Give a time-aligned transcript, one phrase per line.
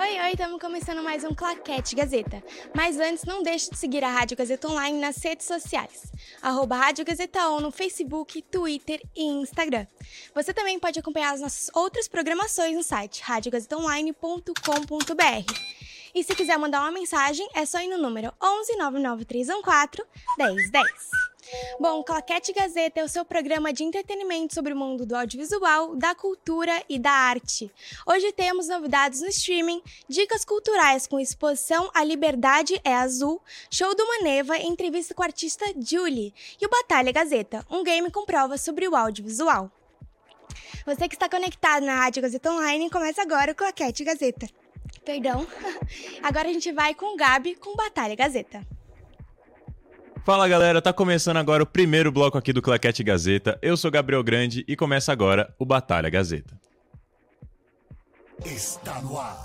[0.00, 2.40] Oi, oi, estamos começando mais um Claquete Gazeta.
[2.72, 6.12] Mas antes, não deixe de seguir a Rádio Gazeta Online nas redes sociais.
[6.40, 9.88] Arroba Rádio Gazeta On no Facebook, Twitter e Instagram.
[10.32, 15.52] Você também pode acompanhar as nossas outras programações no site radiogazetaonline.com.br.
[16.14, 21.27] E se quiser mandar uma mensagem, é só ir no número 11 99314 1010.
[21.80, 26.14] Bom, Claquete Gazeta é o seu programa de entretenimento sobre o mundo do audiovisual, da
[26.14, 27.70] cultura e da arte.
[28.06, 33.40] Hoje temos novidades no streaming, dicas culturais com exposição A Liberdade é Azul,
[33.70, 38.24] show do Maneva, entrevista com a artista Julie e o Batalha Gazeta, um game com
[38.24, 39.70] provas sobre o audiovisual.
[40.84, 44.48] Você que está conectado na Rádio Gazeta Online, começa agora o Claquete Gazeta.
[45.04, 45.46] Perdão.
[46.22, 48.66] Agora a gente vai com o Gabi com Batalha Gazeta.
[50.24, 53.58] Fala galera, tá começando agora o primeiro bloco aqui do Claquete Gazeta.
[53.62, 56.58] Eu sou Gabriel Grande e começa agora o Batalha Gazeta.
[58.44, 59.44] Está no ar.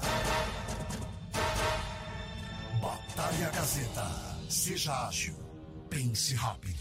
[2.81, 4.05] Batalha Gazeta.
[4.49, 5.35] Seja ágil.
[5.89, 6.72] Pense rápido.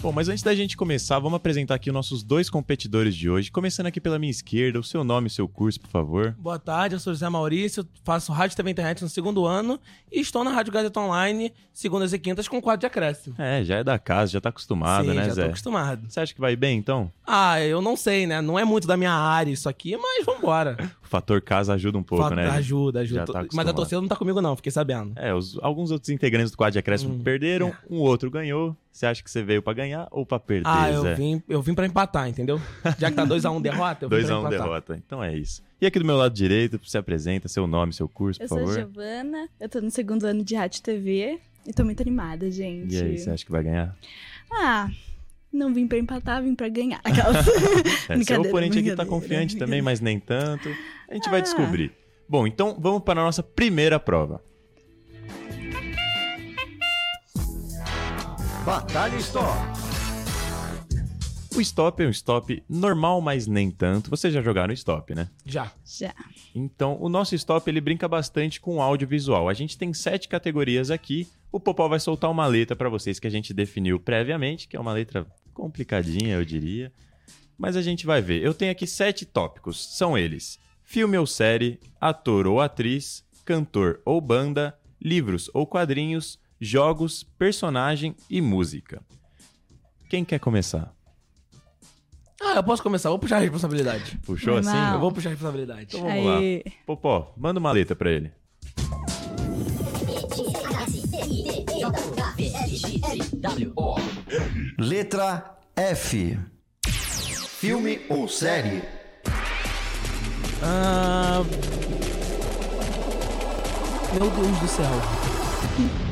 [0.00, 3.50] Bom, mas antes da gente começar, vamos apresentar aqui os nossos dois competidores de hoje.
[3.50, 6.36] Começando aqui pela minha esquerda, o seu nome e seu curso, por favor.
[6.38, 9.80] Boa tarde, eu sou José Maurício, faço Rádio TV Internet no segundo ano
[10.12, 13.34] e estou na Rádio Gazeta Online, segundas e quintas, com quadro de acréscimo.
[13.38, 15.42] É, já é da casa, já tá acostumado, Sim, né, já Zé?
[15.44, 16.04] tô acostumado.
[16.06, 17.10] Você acha que vai bem, então?
[17.26, 18.42] Ah, eu não sei, né?
[18.42, 20.76] Não é muito da minha área isso aqui, mas vambora.
[21.02, 22.50] O fator casa ajuda um pouco, Fa- né?
[22.50, 23.20] Ajuda, ajuda.
[23.20, 25.12] Já tá mas a torcida não tá comigo não, fiquei sabendo.
[25.16, 27.74] É, os- alguns outros integrantes do quadro de acréscimo Hum, perderam, é.
[27.88, 28.76] um outro ganhou.
[28.92, 31.14] Você acha que você veio pra ganhar ou pra perder, Ah, eu Zé?
[31.14, 32.60] vim, eu vim pra empatar, entendeu?
[32.98, 34.58] Já que tá 2x1 derrota, eu vim 2 pra a 1 empatar.
[34.64, 34.96] derrota.
[35.04, 35.62] Então é isso.
[35.80, 38.58] E aqui do meu lado direito, você apresenta seu nome, seu curso, por Eu sou
[38.58, 38.74] a favor.
[38.74, 42.94] Giovana, eu tô no segundo ano de rádio e TV e tô muito animada, gente.
[42.94, 43.94] E aí, você acha que vai ganhar?
[44.52, 44.88] Ah,
[45.52, 47.00] não vim pra empatar, vim pra ganhar.
[47.04, 47.44] Aquelas...
[48.08, 50.68] É, seu oponente aqui tá confiante também, mas nem tanto.
[51.08, 51.42] A gente vai Ah.
[51.42, 51.92] descobrir.
[52.28, 54.42] Bom, então vamos para a nossa primeira prova.
[58.64, 59.60] Batalha Store.
[61.54, 64.08] O stop é um stop normal, mas nem tanto.
[64.08, 65.28] Vocês já jogaram stop, né?
[65.44, 65.70] Já.
[65.84, 66.14] Já.
[66.54, 69.50] Então, o nosso stop ele brinca bastante com o audiovisual.
[69.50, 71.28] A gente tem sete categorias aqui.
[71.52, 74.80] O Popó vai soltar uma letra para vocês que a gente definiu previamente, que é
[74.80, 76.90] uma letra complicadinha, eu diria.
[77.58, 78.42] Mas a gente vai ver.
[78.42, 79.94] Eu tenho aqui sete tópicos.
[79.94, 87.22] São eles: filme ou série, ator ou atriz, cantor ou banda, livros ou quadrinhos, jogos,
[87.38, 89.02] personagem e música.
[90.08, 90.94] Quem quer começar?
[92.40, 94.18] Ah, eu posso começar, vou puxar a responsabilidade.
[94.18, 94.76] Puxou assim?
[94.92, 95.86] Eu vou puxar a responsabilidade.
[95.88, 96.38] Então vamos lá.
[96.38, 98.32] Aí, Popó, manda uma letra pra ele.
[104.78, 106.38] Letra F.
[106.86, 108.82] Filme ou série?
[110.62, 111.42] Ah...
[114.12, 116.03] Meu Deus do céu.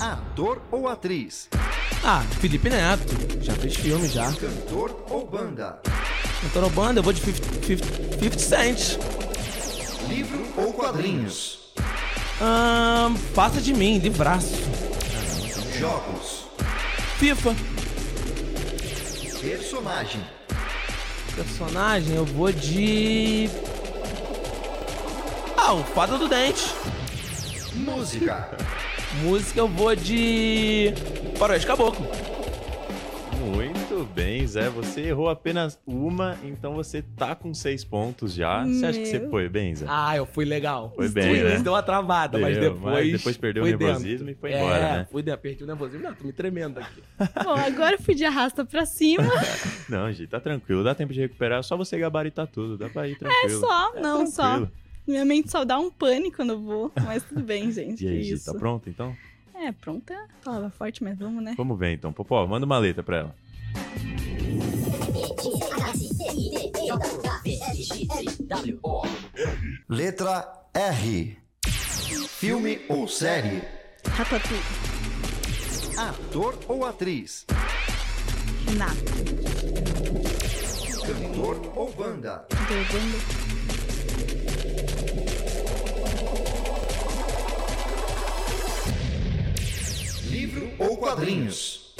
[0.00, 1.48] Ator ou atriz?
[2.04, 3.42] Ah, Felipe Neto.
[3.42, 4.32] Já fez filme, já.
[4.32, 5.80] Cantor ou banda?
[6.40, 8.98] Cantor banda, eu vou de 50, 50, 50 Cent.
[10.08, 11.72] Livro ou quadrinhos?
[12.40, 14.54] Ahn, passa de mim, livraço.
[15.76, 16.46] Jogos.
[17.18, 17.54] FIFA.
[19.40, 20.20] Personagem.
[21.34, 23.50] Personagem, eu vou de.
[25.56, 26.72] Ah, o Fada do Dente.
[27.74, 28.56] Música.
[29.22, 30.92] Música, eu vou de.
[31.36, 32.06] Faroeste Caboclo.
[33.52, 34.68] Muito bem, Zé.
[34.68, 38.64] Você errou apenas uma, então você tá com seis pontos já.
[38.64, 39.30] Você acha que você Meu.
[39.30, 39.86] foi bem, Zé?
[39.88, 40.92] Ah, eu fui legal.
[40.94, 41.58] Foi bem, né?
[41.58, 42.94] Deu uma travada, mas Deu, depois.
[42.94, 44.30] mas depois perdeu o nervosismo dentro.
[44.30, 45.08] e foi é, embora, né?
[45.10, 46.02] Fui dentro, perdi o nervosismo.
[46.04, 47.02] Não, tô me tremendo aqui.
[47.42, 49.24] bom, agora eu fui de arrasta pra cima.
[49.88, 50.84] Não, gente, tá tranquilo.
[50.84, 51.62] Dá tempo de recuperar.
[51.64, 52.76] Só você gabaritar tudo.
[52.76, 53.44] Dá pra ir tranquilo.
[53.44, 54.68] É só, não, só.
[55.08, 58.04] Minha mente só dá um pânico quando eu vou, mas tudo bem, gente.
[58.04, 58.52] E aí, que Gi, isso.
[58.52, 59.16] tá pronto então?
[59.54, 60.14] É, pronta.
[60.44, 61.54] Palavra forte, mas vamos, né?
[61.56, 62.12] Vamos ver então.
[62.12, 63.34] Popó, manda uma letra pra ela.
[69.88, 71.36] Letra R.
[72.28, 73.62] Filme ou série?
[74.06, 74.62] Ratatouille.
[75.96, 77.44] Ator ou atriz?
[78.68, 78.94] Renato.
[81.06, 82.46] Cantor ou banda?
[82.50, 83.57] Banda.
[90.58, 91.94] Livro ou quadrinhos.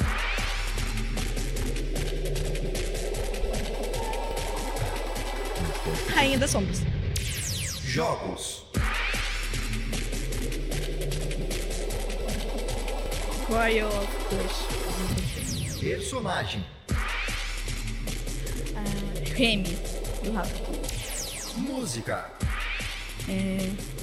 [6.14, 6.80] Rainha das Sombras.
[7.84, 8.64] Jogos.
[13.48, 14.18] Royal of.
[15.80, 16.64] Personagem.
[19.34, 19.78] Remy,
[20.24, 20.54] do Rafa.
[21.56, 22.30] Música.
[23.28, 23.97] É...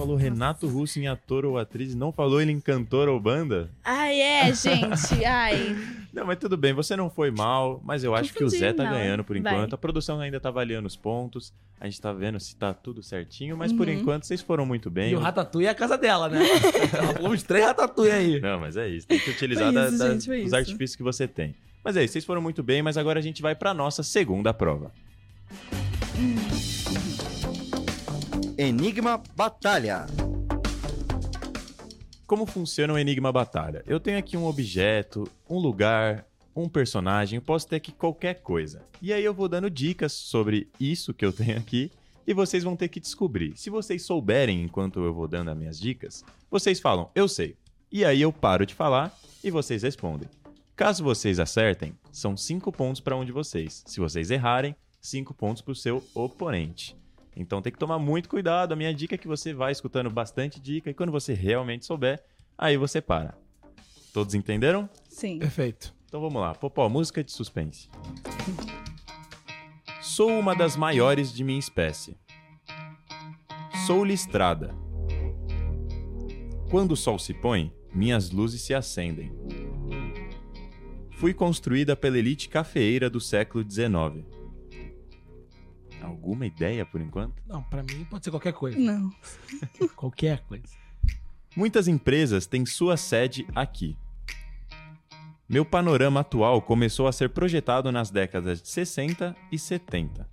[0.00, 3.70] falou Renato Russo em ator ou atriz, não falou ele em cantor ou banda?
[3.84, 5.24] Ai, é, gente.
[5.24, 5.76] Ai.
[6.12, 8.82] Não, mas tudo bem, você não foi mal, mas eu acho que o Zé tá
[8.82, 8.90] não.
[8.90, 9.52] ganhando por Vai.
[9.52, 9.74] enquanto.
[9.74, 13.56] A produção ainda tá avaliando os pontos, a gente tá vendo se tá tudo certinho,
[13.56, 15.12] mas por enquanto vocês foram muito bem.
[15.12, 16.40] E o Ratatouille é a casa dela, né?
[16.92, 18.40] Ela falou uns três Ratatouille aí.
[18.40, 20.56] Não, mas é isso, tem que utilizar isso, da- gente, os isso.
[20.56, 21.54] artifícios que você tem.
[21.84, 24.52] Mas é isso, vocês foram muito bem, mas agora a gente vai pra nossa segunda
[24.52, 24.90] prova.
[28.62, 30.04] Enigma Batalha.
[32.26, 33.82] Como funciona o Enigma Batalha?
[33.86, 38.84] Eu tenho aqui um objeto, um lugar, um personagem, posso ter aqui qualquer coisa.
[39.00, 41.90] E aí eu vou dando dicas sobre isso que eu tenho aqui
[42.26, 43.56] e vocês vão ter que descobrir.
[43.56, 47.56] Se vocês souberem enquanto eu vou dando as minhas dicas, vocês falam, eu sei.
[47.90, 50.28] E aí eu paro de falar e vocês respondem.
[50.76, 53.82] Caso vocês acertem, são 5 pontos para um de vocês.
[53.86, 56.99] Se vocês errarem, 5 pontos para o seu oponente.
[57.40, 58.72] Então tem que tomar muito cuidado.
[58.72, 62.22] A minha dica é que você vai escutando bastante dica e quando você realmente souber,
[62.56, 63.34] aí você para.
[64.12, 64.88] Todos entenderam?
[65.08, 65.38] Sim.
[65.38, 65.94] Perfeito.
[66.04, 66.54] Então vamos lá.
[66.54, 67.88] Popó, música de suspense.
[70.02, 72.14] Sou uma das maiores de minha espécie.
[73.86, 74.74] Sou listrada.
[76.70, 79.32] Quando o sol se põe, minhas luzes se acendem.
[81.12, 84.39] Fui construída pela elite cafeeira do século XIX.
[86.02, 87.42] Alguma ideia por enquanto?
[87.46, 88.78] Não, pra mim pode ser qualquer coisa.
[88.78, 89.10] Não.
[89.96, 90.80] Qualquer coisa.
[91.56, 93.96] Muitas empresas têm sua sede aqui.
[95.48, 100.28] Meu panorama atual começou a ser projetado nas décadas de 60 e 70.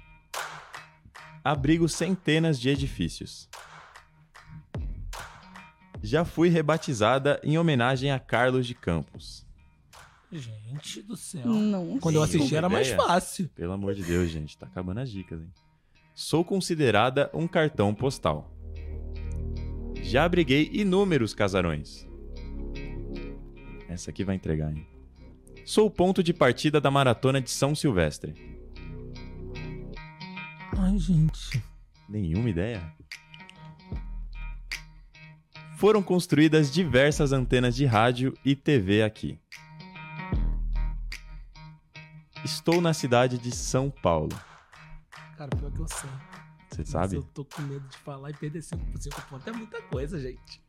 [1.44, 3.50] Abrigo centenas de edifícios.
[6.04, 9.47] Já fui rebatizada em homenagem a Carlos de Campos.
[10.32, 11.46] Gente do céu.
[11.46, 12.00] Não.
[12.00, 13.02] Quando eu assisti era mais ideia?
[13.02, 13.50] fácil.
[13.56, 15.52] Pelo amor de Deus, gente, tá acabando as dicas, hein?
[16.14, 18.52] Sou considerada um cartão postal.
[20.02, 22.08] Já abriguei inúmeros casarões.
[23.88, 24.86] Essa aqui vai entregar, hein?
[25.66, 28.34] Sou o ponto de partida da maratona de São Silvestre.
[30.78, 31.62] Ai, gente.
[32.10, 32.82] Nenhuma ideia?
[35.78, 39.40] Foram construídas diversas antenas de rádio e TV aqui.
[42.44, 44.38] Estou na cidade de São Paulo.
[45.38, 46.10] Cara, pior que eu sei.
[46.69, 47.16] Você sabe?
[47.16, 49.48] eu tô com medo de falar e perder 5 por 5 pontos.
[49.48, 50.62] É muita coisa, gente.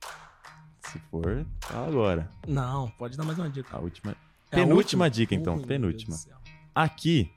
[0.81, 2.31] Se for, fala agora.
[2.47, 3.77] Não, pode dar mais uma dica.
[3.77, 4.13] A última.
[4.13, 5.11] É a penúltima última?
[5.11, 5.57] dica, então.
[5.57, 6.17] Ui, penúltima.
[6.75, 7.31] Aqui,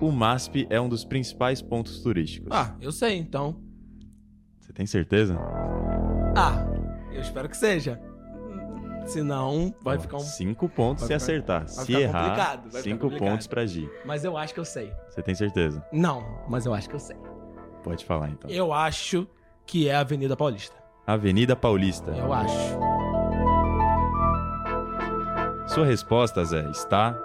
[0.00, 2.50] o MASP é um dos principais pontos turísticos.
[2.52, 3.62] Ah, eu sei, então.
[4.60, 5.36] Você tem certeza?
[6.36, 6.64] Ah,
[7.12, 8.00] eu espero que seja.
[9.12, 10.20] Senão, vai ficar um.
[10.20, 11.66] Cinco pontos se acertar.
[11.68, 13.90] Se errar, cinco pontos pra Gi.
[14.04, 14.92] Mas eu acho que eu sei.
[15.08, 15.84] Você tem certeza?
[15.92, 17.16] Não, mas eu acho que eu sei.
[17.82, 18.48] Pode falar então.
[18.48, 19.26] Eu acho
[19.66, 20.76] que é a Avenida Paulista.
[21.06, 22.12] Avenida Paulista.
[22.12, 22.78] Eu acho.
[25.66, 27.18] Sua resposta, Zé, está.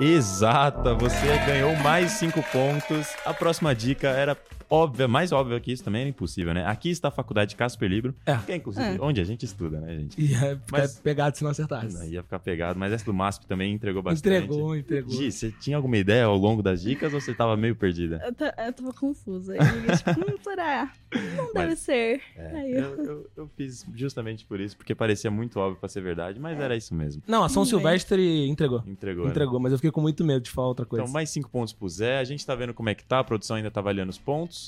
[0.00, 3.06] Exata, você ganhou mais cinco pontos.
[3.26, 4.34] A próxima dica era
[4.70, 6.64] óbvia, mais óbvia que isso também era impossível, né?
[6.64, 8.36] Aqui está a faculdade Casper Libro, É.
[8.36, 10.20] que é inclusive onde a gente estuda, né, gente?
[10.20, 11.92] Ia ficar Mas- pegado se não acertasse.
[11.94, 14.44] Não, ia ficar pegado, mas essa do MASP também entregou bastante.
[14.44, 15.10] Entregou, entregou.
[15.12, 18.20] Gi, você tinha alguma ideia ao longo das dicas ou você tava meio perdida?
[18.24, 19.56] Eu, ta- eu tava confusa.
[19.56, 20.92] Eu tipo, hum, será?
[21.36, 22.20] Não deve Mas- ser.
[22.36, 23.30] É, eu, eu...
[23.36, 26.94] eu, fiz justamente por isso, porque parecia muito óbvio pra ser verdade, mas era isso
[26.94, 27.22] mesmo.
[27.26, 27.70] Não, a São bem.
[27.70, 28.82] Silvestre entregou.
[28.86, 29.24] Entregou.
[29.24, 29.30] né?
[29.30, 31.02] Entregou, mas eu fiquei com muito medo de falar outra coisa.
[31.02, 32.18] Então, mais cinco pontos pro Zé.
[32.18, 34.59] A gente tá vendo como é que tá, a produção ainda tá avaliando os pontos.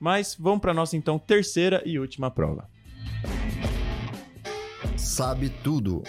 [0.00, 2.68] Mas vamos pra nossa, então, terceira e última prova.
[4.96, 6.02] Sabe tudo.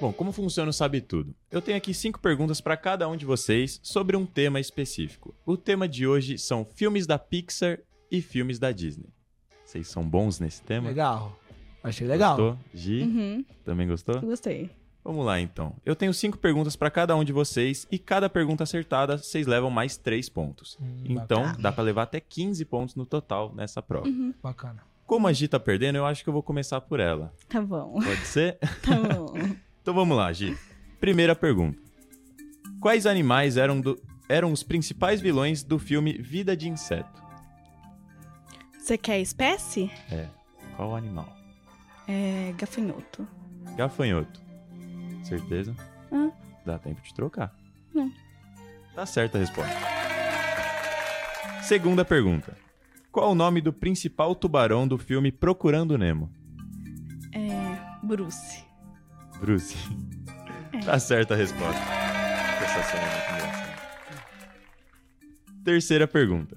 [0.00, 1.34] Bom, como funciona o Sabe Tudo?
[1.50, 5.34] Eu tenho aqui cinco perguntas para cada um de vocês sobre um tema específico.
[5.46, 7.78] O tema de hoje são filmes da Pixar
[8.10, 9.08] e filmes da Disney.
[9.64, 10.88] Vocês são bons nesse tema?
[10.88, 11.38] Legal.
[11.82, 12.36] Achei legal.
[12.36, 12.58] Gostou?
[12.74, 14.20] Gi, Uhum, também gostou?
[14.20, 14.70] gostei.
[15.06, 15.72] Vamos lá, então.
[15.84, 19.70] Eu tenho cinco perguntas para cada um de vocês e cada pergunta acertada, vocês levam
[19.70, 20.76] mais três pontos.
[20.80, 21.58] Hum, Então, bacana.
[21.62, 24.08] dá para levar até 15 pontos no total nessa prova.
[24.42, 24.82] Bacana.
[25.06, 27.32] Como a Gi tá perdendo, eu acho que eu vou começar por ela.
[27.48, 28.58] Tá bom, Pode ser?
[28.82, 29.32] tá bom.
[29.80, 30.58] Então vamos lá, Gi.
[30.98, 31.78] Primeira pergunta.
[32.80, 33.96] Quais animais eram do...
[34.28, 37.22] eram os principais vilões do filme Vida de Inseto?
[38.76, 39.88] Você quer espécie?
[40.10, 40.26] É.
[40.76, 41.28] Qual animal?
[42.08, 43.28] É gafanhoto.
[43.76, 44.40] Gafanhoto.
[45.26, 45.74] Certeza?
[46.12, 46.30] Hã?
[46.64, 47.52] Dá tempo de trocar.
[47.92, 48.12] Não.
[48.94, 49.74] Tá certa a resposta.
[51.62, 52.56] Segunda pergunta.
[53.10, 56.30] Qual o nome do principal tubarão do filme Procurando Nemo?
[57.34, 58.64] É Bruce.
[59.40, 59.76] Bruce.
[60.72, 60.78] É.
[60.78, 61.80] Tá certa a resposta.
[62.62, 63.76] Essa cena é muito engraçada.
[65.64, 66.56] Terceira pergunta.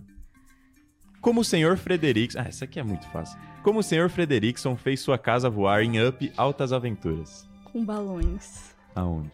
[1.19, 2.39] Como o senhor Frederickson...
[2.39, 3.39] Ah, essa aqui é muito fácil.
[3.63, 7.48] Como o senhor Frederickson fez sua casa voar em Up Altas Aventuras?
[7.71, 8.75] Com balões.
[8.95, 9.31] Aonde?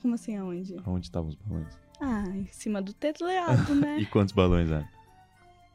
[0.00, 0.76] Como assim aonde?
[0.86, 1.78] Aonde estavam os balões?
[2.00, 3.98] Ah, em cima do telhado, né?
[4.00, 4.86] E quantos balões eram?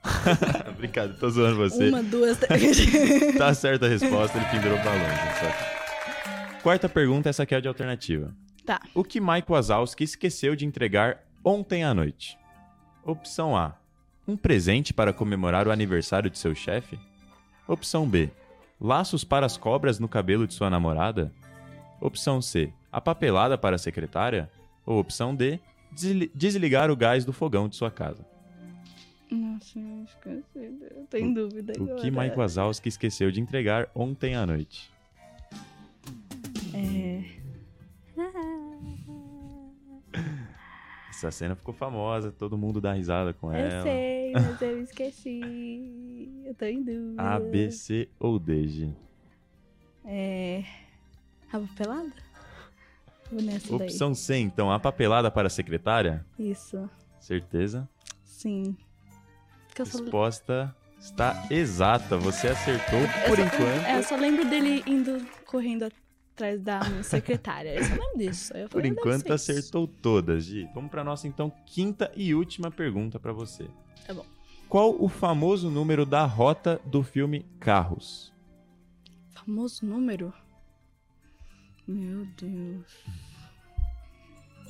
[0.78, 1.90] Brincadeira, tô zoando você.
[1.90, 2.78] Uma, duas, três.
[3.38, 5.20] Tá certa a resposta, ele pendurou balões.
[5.40, 8.34] que- Quarta pergunta, essa aqui é de alternativa.
[8.66, 8.80] Tá.
[8.94, 12.38] O que Mike Wazowski esqueceu de entregar ontem à noite?
[13.06, 13.76] Opção A.
[14.26, 16.98] Um presente para comemorar o aniversário de seu chefe?
[17.68, 18.30] Opção B.
[18.84, 21.32] Laços para as cobras no cabelo de sua namorada?
[22.02, 22.72] Opção C.
[22.92, 24.52] A papelada para a secretária?
[24.86, 25.60] Ou opção D.
[25.92, 28.26] desli- Desligar o gás do fogão de sua casa?
[29.32, 30.44] Nossa, eu esqueci.
[30.92, 32.02] Eu tô em dúvida O agora.
[32.02, 34.92] que Mike Wazowski esqueceu de entregar ontem à noite?
[36.74, 37.24] É...
[41.10, 43.84] Essa cena ficou famosa, todo mundo dá risada com Eu ela.
[43.84, 46.30] sei, mas eu esqueci.
[46.46, 47.22] Eu tô em dúvida.
[47.22, 48.90] A, B, C ou D, G?
[50.06, 50.64] É...
[51.48, 52.12] Rabo pelada?
[53.32, 56.26] Vou nessa Opção C, então, a papelada para a secretária?
[56.38, 56.52] daí.
[56.52, 57.88] Isso, Certeza?
[58.26, 58.76] sim.
[59.68, 59.98] Porque só...
[59.98, 62.18] Resposta está exata.
[62.18, 63.86] Você acertou por eu só- enquanto.
[63.88, 65.90] É, eu só lembro dele indo correndo
[66.34, 67.76] atrás da secretária.
[68.16, 68.54] Disso.
[68.54, 70.68] Eu Por falei, "Ah, deve enquanto isso." acertou todas, Gi.
[70.74, 73.68] Vamos para nossa então quinta e última pergunta para você.
[74.06, 74.26] Tá bom.
[74.68, 78.34] Qual o famoso número da rota do filme Carros?
[79.34, 80.34] Famoso número?
[81.88, 82.88] Meu Deus.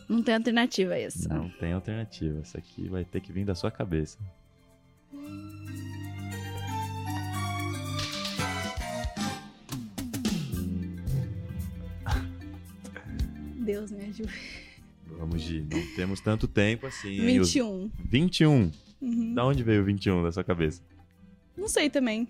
[0.09, 1.33] Não tem alternativa essa.
[1.33, 2.39] Não tem alternativa.
[2.39, 4.17] Essa aqui vai ter que vir da sua cabeça.
[13.63, 14.33] Deus me ajude.
[15.17, 15.65] Vamos, Gi.
[15.69, 17.09] Não temos tanto tempo assim.
[17.21, 17.39] hein?
[17.39, 17.91] Os- 21.
[18.09, 18.71] 21.
[19.01, 19.33] Uhum.
[19.33, 20.81] Da onde veio o 21 da sua cabeça?
[21.57, 22.27] Não sei também.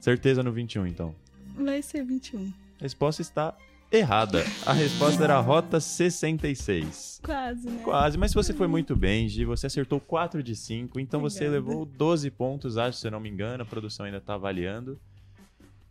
[0.00, 1.14] Certeza no 21, então.
[1.56, 2.52] Vai ser 21.
[2.80, 3.56] A resposta está
[3.92, 4.44] errada.
[4.64, 7.20] A resposta era a Rota 66.
[7.22, 7.80] Quase, né?
[7.84, 9.44] Quase, mas você foi muito bem, Gi.
[9.44, 11.68] Você acertou 4 de 5, então você Obrigada.
[11.68, 13.62] levou 12 pontos, acho, se eu não me engano.
[13.62, 14.98] A produção ainda tá avaliando.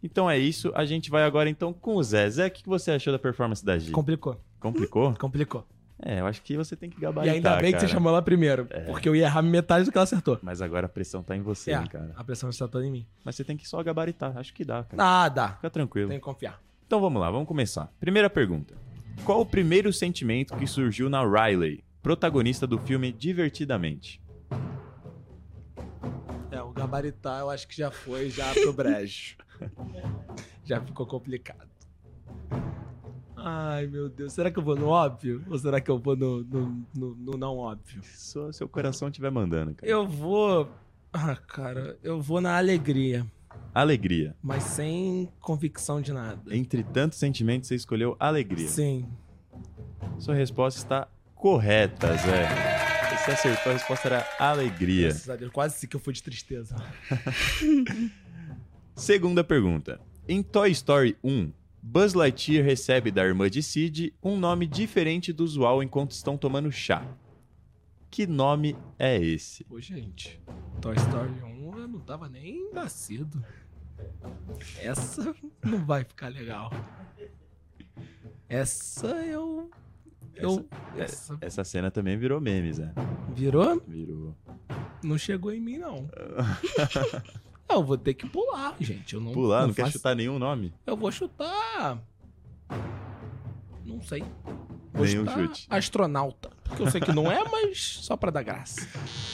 [0.04, 0.72] Então é isso.
[0.76, 2.30] A gente vai agora então com o Zé.
[2.30, 3.92] Zé, o que que você achou da performance da Gi?
[3.92, 4.40] Complicou.
[4.72, 5.14] Complicou?
[5.16, 5.66] Complicou.
[6.04, 7.94] É, eu acho que você tem que E gabaritar, ainda bem que você cara.
[7.94, 8.68] chamou ela primeiro.
[8.70, 8.82] É.
[8.82, 10.38] Porque eu ia errar metade do que ela acertou.
[10.42, 12.12] Mas agora a pressão tá em você, É, hein, cara.
[12.16, 13.08] a pressão está toda em mim.
[13.24, 14.38] Mas você tem que só gabaritar.
[14.38, 15.02] Acho que dá, cara.
[15.02, 15.50] Ah, dá.
[15.54, 16.10] Fica tranquilo.
[16.10, 16.60] Tem que confiar.
[16.86, 17.92] Então vamos lá, vamos começar.
[18.00, 18.76] Primeira pergunta.
[19.24, 24.22] Qual o primeiro sentimento que surgiu na Riley, protagonista do filme Divertidamente?
[26.52, 29.38] É, o gabaritar eu acho que já foi já pro brejo.
[30.66, 31.70] já ficou complicado.
[33.48, 34.34] Ai, meu Deus.
[34.34, 35.44] Será que eu vou no óbvio?
[35.48, 38.02] Ou será que eu vou no, no, no- no não óbvio?
[38.04, 39.88] Só seu coração estiver mandando, cara.
[39.92, 40.68] Eu vou.
[41.14, 43.26] Ah, cara, eu vou na alegria.
[43.74, 44.36] Alegria.
[44.42, 46.42] Mas sem convicção de nada.
[46.56, 48.68] Entre tantos sentimentos, você escolheu alegria.
[48.68, 49.06] Sim.
[50.18, 52.48] Sua resposta está correta, Zé.
[53.26, 55.10] Você acertou, a resposta era alegria.
[55.10, 55.52] Graças a Deus.
[55.52, 56.76] Quase que eu fui de tristeza.
[58.96, 60.00] Segunda pergunta.
[60.28, 61.52] Em Toy Story 1,
[61.88, 66.72] Buzz Lightyear recebe da irmã de Sid um nome diferente do usual enquanto estão tomando
[66.72, 67.06] chá.
[68.10, 69.64] Que nome é esse?
[69.66, 70.42] Pô, gente.
[70.82, 73.46] Toy Story 1 eu não tava nem nascido.
[74.80, 76.72] Essa não vai ficar legal.
[78.50, 79.70] Essa eu.
[80.34, 80.68] Eu.
[80.98, 81.38] Essa.
[81.40, 82.92] Essa cena também virou meme, Zé.
[83.36, 83.80] Virou?
[83.88, 84.36] Virou.
[85.04, 86.10] Não chegou em mim, não.
[87.70, 89.16] Eu vou ter que pular, gente.
[89.16, 90.74] Eu não, Pular, não, quer faço- chutar nenhum nome?
[90.86, 92.00] Eu vou chutar.
[93.86, 94.24] Não sei.
[94.94, 95.68] Vou Nenhum chutar chute.
[95.70, 96.50] Astronauta.
[96.64, 98.88] Porque eu sei que não é, mas só pra dar graça.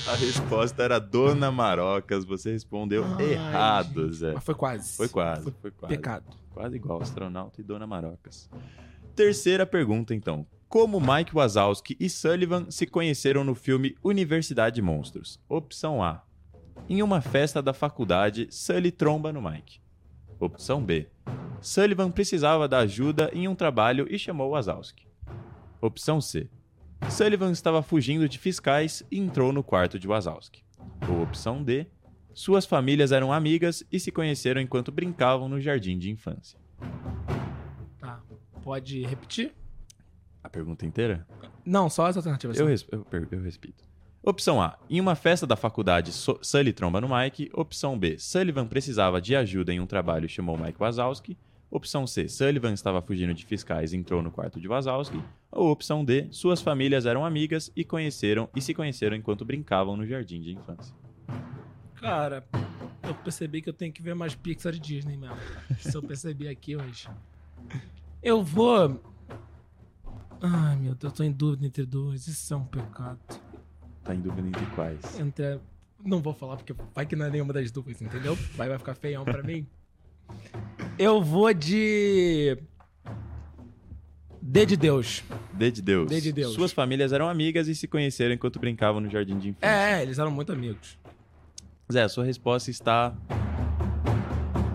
[0.07, 2.25] A resposta era Dona Marocas.
[2.25, 4.15] Você respondeu Ai, errado, gente.
[4.15, 4.33] Zé.
[4.33, 4.97] Mas foi quase.
[4.97, 5.95] Foi quase, foi quase.
[5.95, 6.25] Pecado.
[6.53, 8.49] Quase igual, astronauta e Dona Marocas.
[9.15, 10.45] Terceira pergunta, então.
[10.67, 15.39] Como Mike Wazowski e Sullivan se conheceram no filme Universidade de Monstros?
[15.47, 16.23] Opção A.
[16.89, 19.79] Em uma festa da faculdade, Sully tromba no Mike.
[20.39, 21.07] Opção B.
[21.61, 25.07] Sullivan precisava da ajuda em um trabalho e chamou Wazowski.
[25.79, 26.49] Opção C.
[27.09, 30.63] Sullivan estava fugindo de fiscais e entrou no quarto de Wazowski.
[31.07, 31.87] Ou opção D.
[32.33, 36.57] Suas famílias eram amigas e se conheceram enquanto brincavam no jardim de infância.
[37.99, 38.21] Tá.
[38.63, 39.53] Pode repetir?
[40.43, 41.27] A pergunta inteira?
[41.65, 42.57] Não, só as alternativas.
[42.59, 43.83] Eu, eu, eu repito.
[44.23, 44.77] Opção A.
[44.87, 47.49] Em uma festa da faculdade, Sully tromba no Mike.
[47.55, 48.19] Opção B.
[48.19, 51.35] Sullivan precisava de ajuda em um trabalho e chamou Mike Wazowski.
[51.71, 52.27] Opção C.
[52.27, 55.19] Sullivan estava fugindo de fiscais e entrou no quarto de Wazowski.
[55.51, 56.27] Ou opção D.
[56.29, 60.93] Suas famílias eram amigas e conheceram e se conheceram enquanto brincavam no jardim de infância.
[61.95, 62.45] Cara,
[63.01, 65.35] eu percebi que eu tenho que ver mais Pixar e Disney mesmo.
[65.79, 67.09] Isso eu percebi aqui hoje.
[68.21, 69.01] Eu vou.
[70.39, 72.27] Ai, meu Deus, eu tô em dúvida entre dois.
[72.27, 73.19] Isso é um pecado.
[74.03, 75.19] Tá em dúvida entre quais?
[75.19, 75.59] Entre.
[76.03, 78.35] Não vou falar porque vai que não é nenhuma das duas, entendeu?
[78.55, 79.67] Vai, vai ficar feião pra mim.
[80.97, 82.57] Eu vou de.
[84.41, 85.23] D de Deus.
[85.53, 86.09] D de Deus.
[86.09, 86.53] D de Deus.
[86.53, 89.67] Suas famílias eram amigas e se conheceram enquanto brincavam no jardim de infância.
[89.67, 90.97] É, eles eram muito amigos.
[91.91, 93.13] Zé, a sua resposta está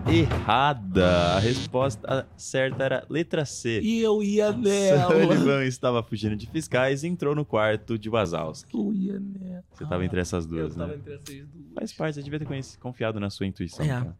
[0.09, 1.35] errada.
[1.35, 3.81] A resposta certa era letra C.
[3.81, 5.07] E eu ia nela.
[5.11, 8.75] Sullivan estava fugindo de fiscais e entrou no quarto de Wazowski.
[8.75, 9.63] Eu ia nela.
[9.73, 10.95] Você estava entre essas Eu duas, tava né?
[10.95, 11.73] entre essas duas.
[11.75, 13.85] Faz parte, você devia ter conhecido, confiado na sua intuição.
[13.85, 13.89] É.
[13.89, 14.17] cara.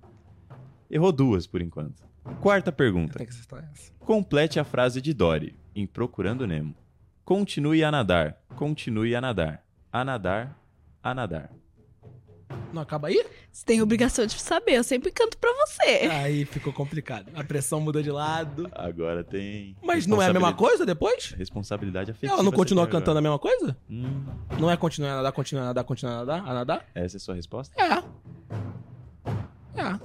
[0.89, 2.03] Errou duas, por enquanto.
[2.41, 3.22] Quarta pergunta.
[3.24, 3.94] Essa.
[4.00, 6.75] Complete a frase de Dory, em Procurando Nemo.
[7.24, 9.63] Continue a nadar, continue a nadar.
[9.91, 10.58] A nadar,
[11.01, 11.51] a nadar.
[12.72, 13.25] Não acaba aí?
[13.51, 16.08] Você tem obrigação de saber, eu sempre canto pra você.
[16.12, 17.30] Aí ficou complicado.
[17.36, 18.70] A pressão muda de lado.
[18.74, 19.75] Agora tem.
[19.84, 21.32] Mas não é a mesma coisa depois?
[21.38, 22.34] Responsabilidade afetiva.
[22.34, 23.01] Ela não continua tem agora.
[23.01, 23.77] cantando a mesma coisa?
[23.89, 24.25] Hum,
[24.60, 26.39] Não é continuar a nadar, continuar a nadar, continuar a nadar?
[26.50, 26.86] A nadar?
[26.96, 27.74] essa é a sua resposta?
[27.82, 27.94] É.
[29.80, 30.00] É.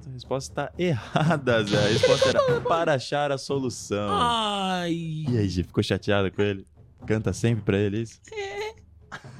[0.00, 1.76] Essa resposta está errada, Zé.
[1.78, 4.08] A resposta era para achar a solução.
[4.10, 4.92] Ai.
[5.28, 6.66] E aí, Gi, ficou chateada com ele?
[7.06, 8.20] Canta sempre pra ele isso?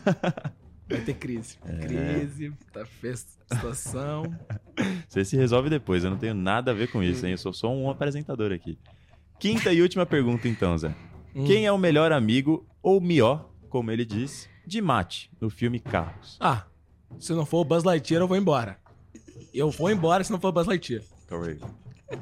[0.90, 1.56] Vai ter crise.
[1.64, 1.86] É.
[1.86, 4.24] Crise, tá feia a situação.
[5.08, 7.32] Você se resolve depois, eu não tenho nada a ver com isso, hein?
[7.32, 8.76] Eu sou só um apresentador aqui.
[9.38, 10.94] Quinta e última pergunta, então, Zé.
[11.34, 11.44] Hum.
[11.46, 16.36] Quem é o melhor amigo, ou melhor, como ele diz, de Mate, no filme Carros?
[16.40, 16.66] Ah,
[17.18, 18.78] se não for o Buzz Lightyear, eu vou embora.
[19.54, 21.02] Eu vou embora se não for o Buzz Lightyear.
[21.28, 21.58] Calma aí.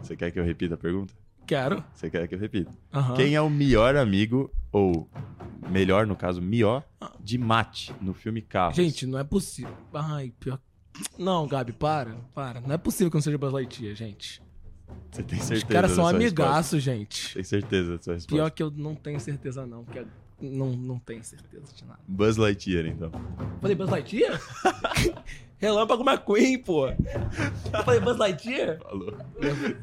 [0.02, 1.12] Você quer que eu repita a pergunta?
[1.48, 1.82] Quero.
[1.94, 2.70] Você quer que eu repita?
[3.16, 5.08] Quem é o melhor amigo, ou
[5.70, 6.84] melhor, no caso, melhor,
[7.18, 8.76] de Mate, no filme Carros?
[8.76, 9.72] Gente, não é possível.
[9.94, 10.60] Ai, pior.
[11.18, 12.60] Não, Gabi, para, para.
[12.60, 14.42] Não é possível que eu não seja Buzz Lightyear, gente.
[15.10, 17.32] Você tem Os certeza caras da são amigaços, gente.
[17.32, 18.34] Tem certeza da sua resposta?
[18.34, 19.84] Pior que eu não tenho certeza, não.
[19.84, 20.04] Porque
[20.38, 22.00] não, não tenho certeza de nada.
[22.06, 23.10] Buzz Lightyear, então.
[23.62, 24.38] Falei Buzz Lightyear?
[25.56, 26.88] Relâmpago McQueen, pô.
[27.72, 28.78] Eu falei Buzz Lightyear?
[28.80, 29.16] Falou.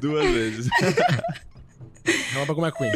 [0.00, 0.68] Duas vezes.
[2.32, 2.90] Relâmpago McQueen.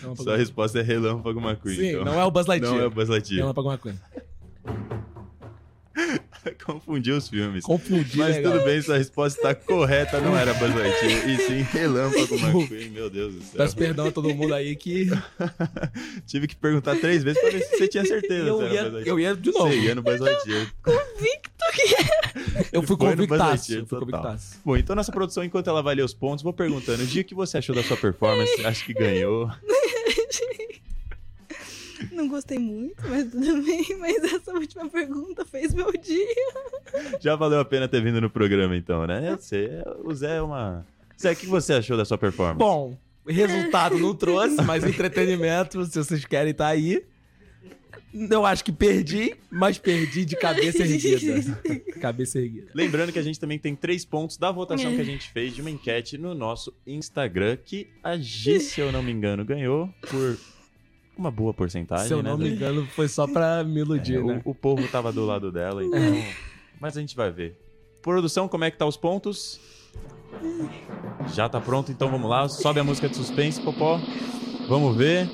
[0.00, 1.76] Relâmpago Sua resposta é Relâmpago McQueen.
[1.76, 2.04] Sim, então.
[2.04, 2.74] não é o Buzz Lightyear.
[2.74, 3.40] Não é o Buzz Lightyear.
[3.42, 3.98] Relâmpago McQueen.
[6.64, 7.62] Confundiu os filmes.
[7.64, 8.52] Confundi, Mas legal.
[8.52, 13.08] tudo bem, sua resposta está correta, não era Buzz Lightyear, e sim Relâmpago McQueen, meu
[13.10, 13.58] Deus do céu.
[13.58, 15.08] Peço perdão a todo mundo aí que
[16.26, 18.48] Tive que perguntar três vezes pra ver se você tinha certeza.
[18.48, 19.06] eu se era ia, Buzz Lightyear.
[19.16, 19.68] eu ia de novo.
[19.68, 20.66] Você ia no Buzz Lightyear.
[20.86, 21.28] Eu fui
[21.74, 22.21] Foi
[22.96, 23.72] convictaço.
[23.72, 24.60] Eu fui convictaço.
[24.64, 27.74] Bom, então nossa produção, enquanto ela avalia os pontos, vou perguntando, o que você achou
[27.74, 28.52] da sua performance?
[28.64, 29.50] Acho que ganhou.
[32.10, 33.96] Não gostei muito, mas tudo bem.
[33.98, 36.26] Mas essa última pergunta fez meu dia.
[37.20, 39.30] Já valeu a pena ter vindo no programa, então, né?
[39.30, 39.68] Eu sei,
[40.04, 40.84] o Zé é uma...
[41.20, 42.58] Zé, o que você achou da sua performance?
[42.58, 47.04] Bom, resultado não trouxe, mas entretenimento, se vocês querem, tá aí.
[48.30, 51.60] Eu acho que perdi, mas perdi de cabeça erguida.
[52.00, 52.70] cabeça erguida.
[52.74, 55.60] Lembrando que a gente também tem três pontos da votação que a gente fez de
[55.62, 60.36] uma enquete no nosso Instagram, que a Gi, se eu não me engano, ganhou por
[61.16, 62.30] uma boa porcentagem, Se eu né?
[62.30, 64.42] não me engano, foi só pra me iludir, É, né?
[64.44, 65.98] o, o povo tava do lado dela, então...
[66.80, 67.56] Mas a gente vai ver.
[68.02, 69.60] Produção, como é que tá os pontos?
[71.32, 72.48] Já tá pronto, então vamos lá.
[72.48, 74.00] Sobe a música de suspense, Popó.
[74.68, 75.28] Vamos ver.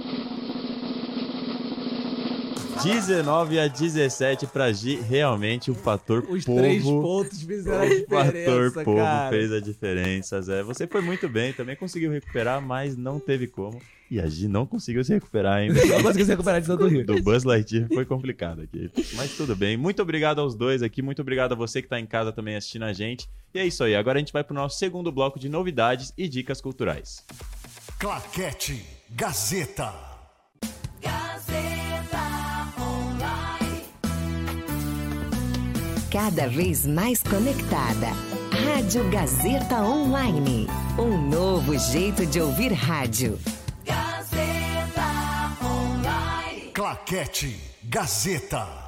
[2.82, 6.58] 19 a 17 pra Gi, realmente o fator Os povo.
[6.60, 9.30] três pontos fizeram a O fator diferença, povo cara.
[9.30, 10.62] fez a diferença, Zé.
[10.62, 13.80] Você foi muito bem, também conseguiu recuperar, mas não teve como.
[14.10, 15.74] E a Gi não conseguiu se recuperar ainda.
[15.84, 17.04] Não consegui se recuperar de tanto rir.
[17.04, 18.90] Do Buzz Lightyear foi complicado aqui.
[19.12, 19.76] Mas tudo bem.
[19.76, 21.02] Muito obrigado aos dois aqui.
[21.02, 23.28] Muito obrigado a você que tá em casa também assistindo a gente.
[23.52, 23.94] E é isso aí.
[23.94, 27.22] Agora a gente vai pro nosso segundo bloco de novidades e dicas culturais.
[27.98, 29.92] Claquete Gazeta.
[36.10, 38.08] Cada vez mais conectada.
[38.64, 40.66] Rádio Gazeta Online.
[40.98, 43.38] Um novo jeito de ouvir rádio.
[43.84, 45.04] Gazeta
[45.62, 46.72] Online.
[46.72, 48.87] Claquete Gazeta.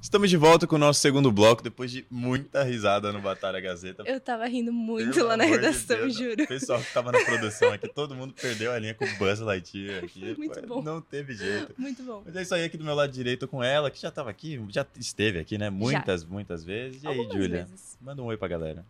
[0.00, 4.04] Estamos de volta com o nosso segundo bloco, depois de muita risada no Batalha Gazeta.
[4.06, 6.44] Eu tava rindo muito Pelo lá na de redação, Deus, juro.
[6.44, 9.40] O pessoal que tava na produção aqui, todo mundo perdeu a linha com o Buzz
[9.40, 10.34] Lightyear aqui.
[10.38, 10.82] Muito bom.
[10.82, 11.74] Não teve jeito.
[11.76, 12.22] Muito bom.
[12.24, 14.64] Mas é isso aí aqui do meu lado direito com ela, que já tava aqui,
[14.70, 15.68] já esteve aqui, né?
[15.68, 17.02] Muitas, muitas vezes.
[17.02, 17.64] E aí, Algumas Júlia?
[17.64, 17.98] vezes.
[18.00, 18.86] Manda um oi pra galera.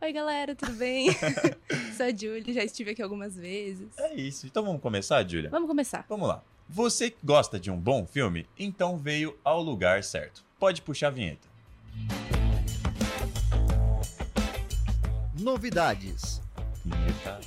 [0.00, 1.08] Oi, galera, tudo bem?
[1.96, 3.88] Sou a Julie, já estive aqui algumas vezes.
[3.98, 4.46] É isso.
[4.46, 5.50] Então vamos começar, Júlia?
[5.50, 6.06] Vamos começar.
[6.08, 6.42] Vamos lá.
[6.68, 8.46] Você gosta de um bom filme?
[8.58, 10.42] Então veio ao lugar certo.
[10.62, 11.48] Pode puxar a vinheta.
[15.36, 16.40] Novidades.
[16.84, 17.40] Vinheta.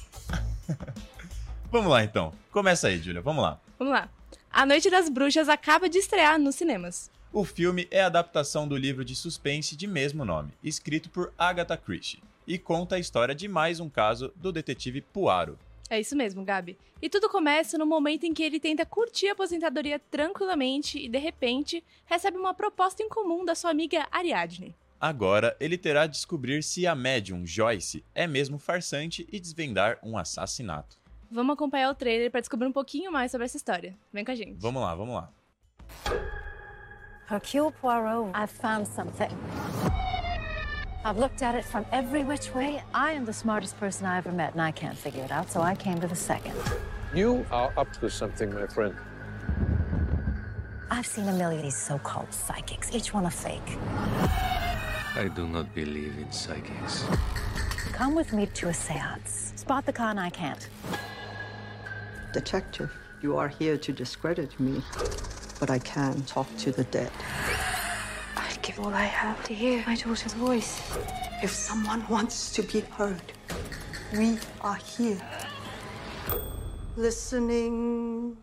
[1.71, 2.33] Vamos lá então.
[2.51, 3.21] Começa aí, Júlia.
[3.21, 3.57] Vamos lá.
[3.79, 4.09] Vamos lá.
[4.51, 7.09] A Noite das Bruxas acaba de estrear nos cinemas.
[7.31, 11.77] O filme é a adaptação do livro de suspense de mesmo nome, escrito por Agatha
[11.77, 15.57] Christie, e conta a história de mais um caso do detetive Poirot.
[15.89, 16.77] É isso mesmo, Gabi.
[17.01, 21.19] E tudo começa no momento em que ele tenta curtir a aposentadoria tranquilamente e, de
[21.19, 24.75] repente, recebe uma proposta em comum da sua amiga Ariadne.
[24.99, 30.17] Agora, ele terá de descobrir se a médium Joyce é mesmo farsante e desvendar um
[30.17, 30.97] assassinato.
[31.29, 33.95] Vamos acompanhar o trailer para descobrir um pouquinho mais sobre essa história.
[34.11, 34.55] Vem com a gente.
[34.57, 35.29] Vamos lá, vamos lá.
[37.29, 39.29] Hercule Poirot, I've found something.
[41.05, 42.81] I've looked at it from every which way.
[42.91, 45.61] I am the smartest person I ever met, and I can't figure it out, so
[45.61, 46.55] I came to the second.
[47.13, 48.95] You are up to something, my friend.
[50.89, 53.77] I've seen a million of these so-called psychics, each one a fake.
[55.15, 57.05] I do not believe in psychics.
[57.91, 59.53] Come with me to a seance.
[59.55, 60.67] Spot the con I can't.
[62.33, 62.91] Detective,
[63.21, 64.81] you are here to discredit me,
[65.59, 67.11] but I can talk to the dead.
[68.65, 70.81] Give all I have to hear my daughter's voice.
[71.43, 73.21] If someone wants to be heard,
[74.11, 75.21] we are here.
[76.97, 78.35] Listening.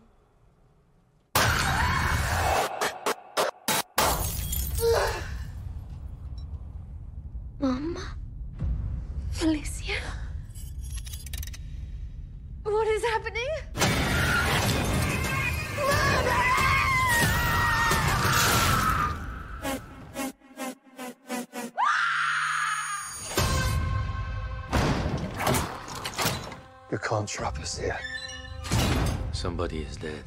[27.77, 29.29] Can't trap us here.
[29.31, 30.23] Somebody is dead.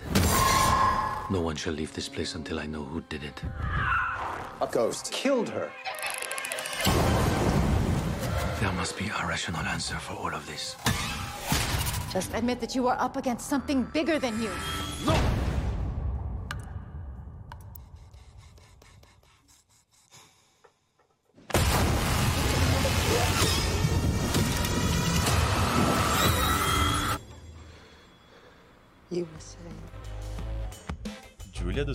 [1.30, 3.42] No one shall leave this place until I know who did it.
[4.60, 5.70] A ghost killed her.
[8.60, 10.76] There must be a rational answer for all of this.
[12.12, 14.50] Just admit that you are up against something bigger than you.
[14.50, 14.85] You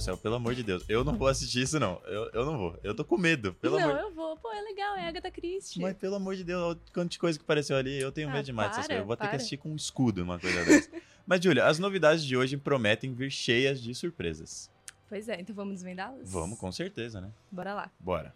[0.01, 0.83] céu, pelo amor de Deus.
[0.89, 2.01] Eu não vou assistir isso, não.
[2.05, 2.79] Eu, eu não vou.
[2.83, 3.53] Eu tô com medo.
[3.55, 4.01] Pelo Não, amor...
[4.01, 4.35] eu vou.
[4.37, 5.81] Pô, é legal, é Agatha Christie.
[5.81, 7.99] Mas pelo amor de Deus, olha o quanto de coisa que apareceu ali.
[7.99, 9.01] Eu tenho Ah, medo demais dessas para, coisas.
[9.03, 9.37] Eu vou ter que para.
[9.37, 10.89] assistir com um escudo uma coisa dessa.
[11.25, 14.69] Mas, Júlia, as novidades de hoje prometem vir cheias de surpresas.
[15.07, 16.29] Pois é, então vamos desvendá-las?
[16.31, 17.31] Vamos, com certeza, né?
[17.51, 17.91] Bora lá.
[17.99, 18.33] Bora.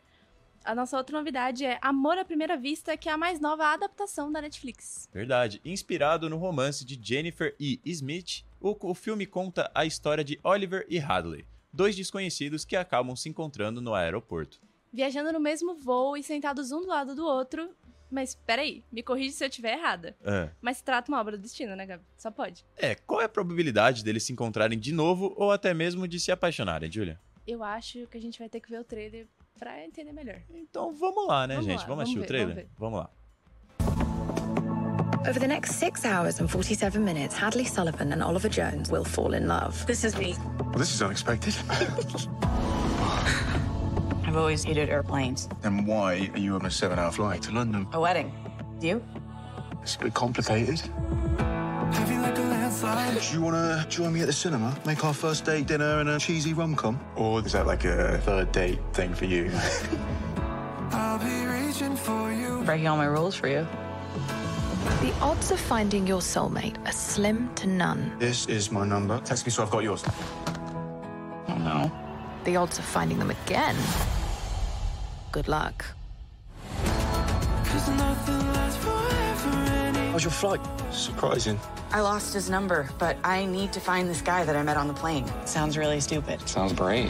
[0.63, 4.31] A nossa outra novidade é Amor à Primeira Vista, que é a mais nova adaptação
[4.31, 5.07] da Netflix.
[5.13, 5.61] Verdade.
[5.63, 7.79] Inspirado no romance de Jennifer E.
[7.85, 13.15] Smith, o, o filme conta a história de Oliver e Hadley, dois desconhecidos que acabam
[13.15, 14.59] se encontrando no aeroporto.
[14.93, 17.69] Viajando no mesmo voo e sentados um do lado do outro.
[18.09, 20.15] Mas peraí, me corrige se eu estiver errada.
[20.23, 20.49] É.
[20.61, 22.03] Mas trata uma obra do destino, né, Gabi?
[22.17, 22.63] Só pode.
[22.77, 26.31] É, qual é a probabilidade deles se encontrarem de novo ou até mesmo de se
[26.31, 27.19] apaixonarem, Julia?
[27.45, 29.27] Eu acho que a gente vai ter que ver o trailer
[29.59, 30.39] pra entender melhor.
[30.49, 31.81] Então vamos lá, né, Vamos gente?
[31.81, 32.67] lá, vamos assistir vamos o ver, trailer?
[32.77, 32.99] vamos ver.
[32.99, 33.09] Vamos lá.
[35.27, 39.33] Over the next six hours and 47 minutes, Hadley Sullivan and Oliver Jones will fall
[39.33, 39.83] in love.
[39.87, 40.35] This is me.
[40.65, 41.55] Well, this is unexpected.
[44.27, 45.47] I've always hated airplanes.
[45.61, 47.87] then why are you on a seven-hour flight to London?
[47.93, 48.33] A wedding.
[48.81, 49.01] You?
[49.81, 50.81] It's a bit complicated.
[50.81, 50.91] Do
[53.31, 54.77] you want to join me at the cinema?
[54.85, 56.99] Make our first date dinner and a cheesy rom-com?
[57.15, 59.49] Or is that like a third date thing for you?
[62.65, 63.65] Breaking all my rules for you.
[65.01, 68.11] The odds of finding your soulmate are slim to none.
[68.19, 69.19] this is my number.
[69.23, 70.03] Text me so I've got yours.
[71.55, 71.91] Oh no.
[72.43, 73.75] The odds of finding them again.
[75.31, 75.85] Good luck.
[80.11, 80.61] How's your flight?
[80.91, 81.59] Surprising.
[81.91, 84.87] I lost his number, but I need to find this guy that I met on
[84.87, 85.25] the plane.
[85.45, 86.47] Sounds really stupid.
[86.47, 87.09] Sounds brave.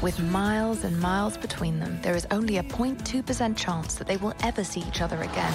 [0.00, 4.34] With miles and miles between them, there is only a 0.2% chance that they will
[4.42, 5.52] ever see each other again.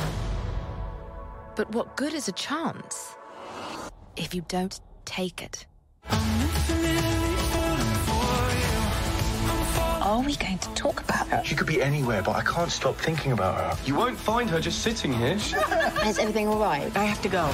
[1.56, 3.16] But what good is a chance
[4.18, 5.66] if you don't take it?
[10.04, 11.42] Are we going to talk about her?
[11.46, 13.74] She could be anywhere, but I can't stop thinking about her.
[13.86, 15.38] You won't find her just sitting here.
[16.06, 16.94] Is everything all right?
[16.98, 17.50] I have to go.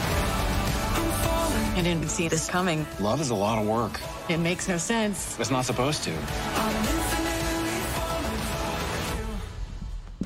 [1.77, 2.87] I didn't see this coming.
[2.99, 4.01] Love is a lot of work.
[4.29, 5.39] It makes no sense.
[5.39, 6.09] It's not supposed to.
[6.09, 6.17] Is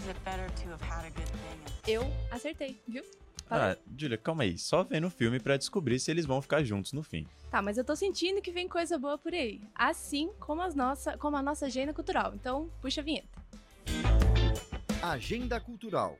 [0.07, 1.59] it better to have had a good thing?
[1.85, 3.03] Eu acertei, viu?
[3.49, 4.57] Ah, Julia, calma aí.
[4.57, 7.27] Só vendo o filme pra descobrir se eles vão ficar juntos no fim.
[7.51, 9.61] Tá, mas eu tô sentindo que vem coisa boa por aí.
[9.75, 12.33] Assim como, as nossa, como a nossa agenda cultural.
[12.33, 13.43] Então, puxa a vinheta.
[15.01, 16.17] Agenda Cultural.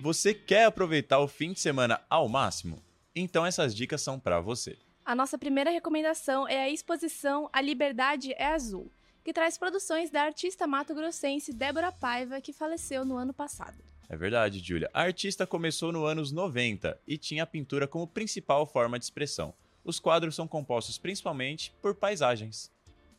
[0.00, 2.82] Você quer aproveitar o fim de semana ao máximo?
[3.14, 4.76] Então essas dicas são pra você.
[5.04, 8.90] A nossa primeira recomendação é a exposição A Liberdade é Azul,
[9.28, 13.76] que traz produções da artista mato-grossense Débora Paiva, que faleceu no ano passado.
[14.08, 14.88] É verdade, Julia.
[14.94, 19.52] A artista começou nos anos 90 e tinha a pintura como principal forma de expressão.
[19.84, 22.72] Os quadros são compostos principalmente por paisagens.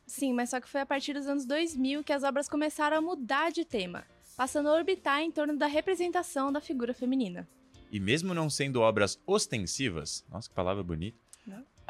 [0.07, 3.01] Sim, mas só que foi a partir dos anos 2000 que as obras começaram a
[3.01, 4.03] mudar de tema,
[4.35, 7.47] passando a orbitar em torno da representação da figura feminina.
[7.91, 11.28] E mesmo não sendo obras ostensivas, nossa que palavra bonita.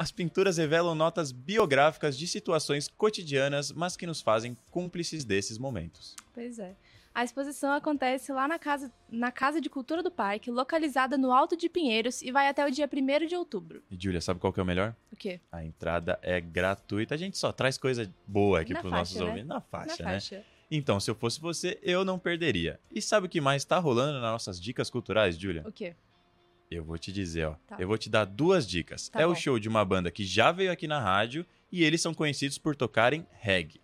[0.00, 6.16] As pinturas revelam notas biográficas de situações cotidianas, mas que nos fazem cúmplices desses momentos.
[6.32, 6.74] Pois é.
[7.14, 11.54] A exposição acontece lá na Casa, na casa de Cultura do Parque, localizada no Alto
[11.54, 13.82] de Pinheiros, e vai até o dia 1 de outubro.
[13.90, 14.96] E Julia, sabe qual que é o melhor?
[15.12, 15.38] O quê?
[15.52, 17.14] A entrada é gratuita.
[17.14, 19.26] A gente só traz coisa boa aqui para os nossos né?
[19.26, 19.48] ouvintes.
[19.48, 20.14] Na faixa, Na né?
[20.14, 20.42] faixa.
[20.70, 22.80] Então, se eu fosse você, eu não perderia.
[22.90, 25.62] E sabe o que mais tá rolando nas nossas dicas culturais, Julia?
[25.66, 25.94] O quê?
[26.70, 27.54] Eu vou te dizer, ó.
[27.66, 27.76] Tá.
[27.80, 29.08] Eu vou te dar duas dicas.
[29.08, 29.32] Tá é bom.
[29.32, 32.58] o show de uma banda que já veio aqui na rádio e eles são conhecidos
[32.58, 33.80] por tocarem reggae.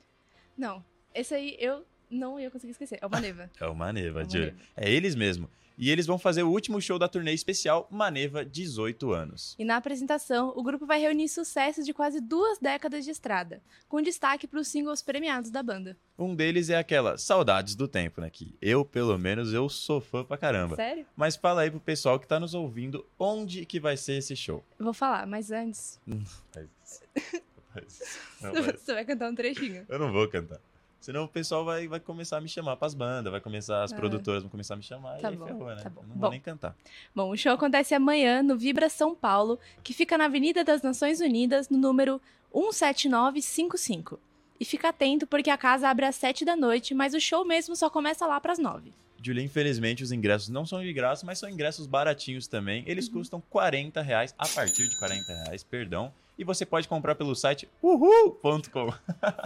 [0.57, 2.99] Não, esse aí eu não ia conseguir esquecer.
[3.03, 3.51] É o Maneva.
[3.61, 4.25] É o Maneva, É.
[4.25, 4.57] Maneva.
[4.77, 5.51] É eles mesmo.
[5.79, 9.55] E eles vão fazer o último show da turnê especial Maneva 18 anos.
[9.59, 14.01] E na apresentação, o grupo vai reunir sucessos de quase duas décadas de estrada, com
[14.01, 15.97] destaque para os singles premiados da banda.
[16.19, 18.31] Um deles é aquela Saudades do Tempo, né?
[18.31, 20.77] Que eu, pelo menos, eu sou fã pra caramba.
[20.77, 21.05] Sério?
[21.15, 24.65] Mas fala aí pro pessoal que tá nos ouvindo onde que vai ser esse show.
[24.79, 27.03] Eu vou falar, mas antes, Hum, faz isso.
[27.77, 28.19] Faz isso.
[28.41, 28.81] Não, faz.
[28.81, 29.85] você vai cantar um trechinho.
[29.87, 30.59] Eu não vou cantar.
[31.01, 33.97] Senão o pessoal vai, vai começar a me chamar pras bandas, vai começar, as Ah.
[33.97, 35.83] produtoras vão começar a me chamar Tá e aí bom, ferrou, né?
[35.83, 36.01] tá bom.
[36.03, 36.21] Eu não Bom.
[36.23, 36.75] vou nem cantar.
[37.15, 41.21] Bom, o show acontece amanhã no Vibra São Paulo, que fica na Avenida das Nações
[41.21, 42.21] Unidas, no número
[42.53, 44.19] 17955.
[44.59, 47.77] E fica atento porque a casa abre às 7 da noite, mas o show mesmo
[47.77, 48.93] só começa lá pras 9.
[49.23, 52.85] Julia, infelizmente os ingressos não são de graça, mas são ingressos baratinhos também.
[52.87, 56.13] Eles custam 40 reais, a partir de 40 reais, perdão.
[56.39, 58.93] E você pode comprar pelo site uhul.com.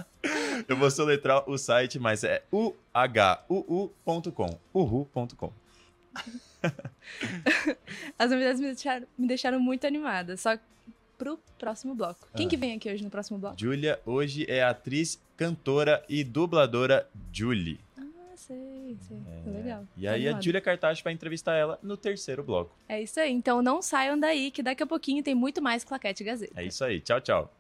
[0.69, 4.59] Eu vou soletrar o site, mas é uhuu.com.
[4.75, 5.53] Uhul.com.
[8.19, 10.59] As novidades me deixaram, me deixaram muito animada, só
[11.17, 12.29] pro próximo bloco.
[12.35, 12.51] Quem Ah.
[12.51, 13.59] que vem aqui hoje no próximo bloco?
[13.59, 17.79] Julia hoje é a atriz, cantora e dubladora Julie.
[18.51, 19.53] Sei, sei.
[19.53, 19.85] Legal.
[19.97, 20.43] E aí a Animada.
[20.43, 22.77] Julia Cartacho vai entrevistar ela no terceiro bloco.
[22.89, 26.25] É isso aí, então não saiam daí, que daqui a pouquinho tem muito mais Claquete
[26.25, 26.61] Gazeta.
[26.61, 27.01] É isso aí.
[27.01, 27.55] Tchau, tchau.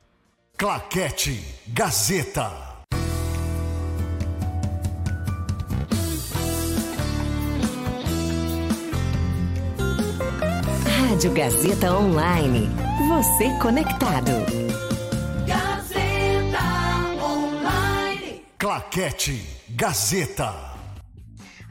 [0.56, 2.50] Claquete Gazeta.
[11.08, 12.68] Rádio Gazeta Online.
[13.08, 14.32] Você conectado.
[15.46, 18.42] Gazeta Online.
[18.58, 20.69] Claquete Gazeta.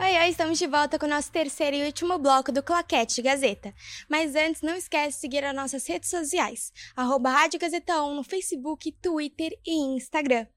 [0.01, 3.75] Oi, oi, estamos de volta com o nosso terceiro e último bloco do Claquete Gazeta.
[4.07, 8.23] Mas antes, não esquece de seguir as nossas redes sociais, arroba Rádio Gazeta 1 no
[8.23, 10.47] Facebook, Twitter e Instagram.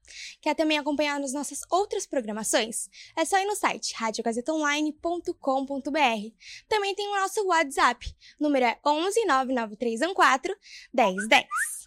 [0.41, 2.87] Quer também acompanhar as nossas outras programações?
[3.17, 6.35] É só ir no site radiogazetaonline.com.br.
[6.69, 10.57] Também tem o nosso WhatsApp, número é 11 99314
[10.93, 11.82] 1010.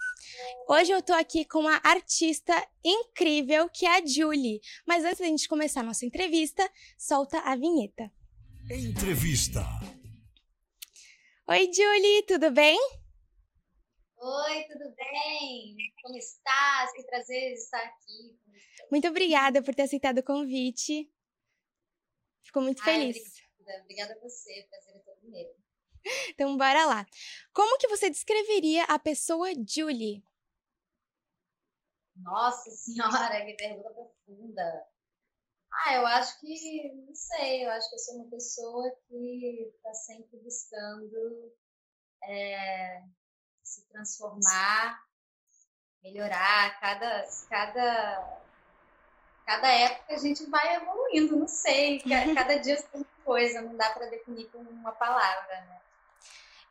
[0.68, 2.52] Hoje eu tô aqui com uma artista
[2.84, 4.60] incrível que é a Julie.
[4.86, 6.68] Mas antes da gente começar a nossa entrevista,
[6.98, 8.10] solta a vinheta.
[8.70, 9.60] Entrevista.
[11.48, 12.76] Oi, Julie, tudo bem?
[14.18, 15.76] Oi, tudo bem?
[16.02, 16.90] Como está?
[16.94, 18.36] Que prazer estar aqui.
[18.90, 21.08] Muito obrigada por ter aceitado o convite.
[22.42, 23.16] Fico muito Ai, feliz.
[23.60, 25.65] Obrigada, obrigada a você, prazer é todo meu.
[26.30, 27.06] Então, bora lá.
[27.52, 30.22] Como que você descreveria a pessoa Julie?
[32.16, 34.86] Nossa senhora, que pergunta profunda.
[35.72, 39.92] Ah, eu acho que, não sei, eu acho que eu sou uma pessoa que está
[39.94, 41.52] sempre buscando
[42.24, 43.02] é,
[43.64, 45.02] se transformar,
[46.02, 46.80] melhorar.
[46.80, 48.40] Cada, cada,
[49.46, 52.00] cada época a gente vai evoluindo, não sei.
[52.00, 55.80] Ca- Cada dia tem uma coisa, não dá para definir com uma palavra, né?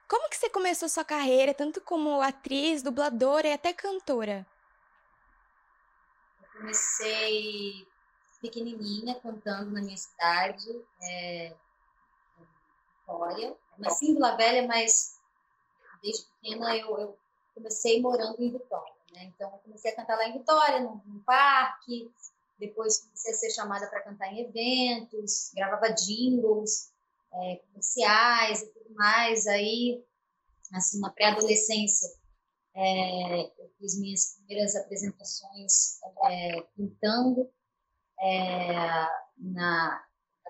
[0.07, 4.45] Como que você começou sua carreira, tanto como atriz, dubladora e até cantora?
[6.41, 7.87] Eu comecei
[8.41, 10.67] pequenininha, cantando na minha cidade,
[11.01, 11.53] é,
[12.99, 13.55] Vitória.
[13.77, 15.19] Nasci em Vila Velha, mas
[16.01, 17.17] desde pequena eu, eu
[17.53, 18.93] comecei morando em Vitória.
[19.13, 19.23] Né?
[19.35, 22.11] Então, eu comecei a cantar lá em Vitória, num, num parque.
[22.57, 26.91] Depois comecei a ser chamada para cantar em eventos, gravava jingles,
[27.43, 29.47] é, comerciais e tudo mais.
[29.47, 30.03] Aí,
[30.73, 32.09] assim, na pré-adolescência,
[32.75, 37.49] é, eu fiz minhas primeiras apresentações é, cantando
[38.19, 40.05] é, na, na,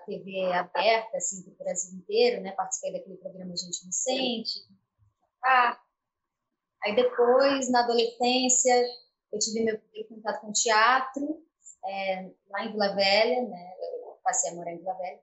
[0.06, 2.52] TV aberta, assim, para o Brasil inteiro, né?
[2.52, 4.60] Participei daquele programa Gente Inocente.
[5.44, 5.76] Ah,
[6.86, 8.72] Aí depois, na adolescência,
[9.32, 11.44] eu tive meu primeiro contato com teatro,
[11.84, 13.74] é, lá em Vila Velha, né?
[14.04, 15.20] Eu passei a morar em Vila Velha,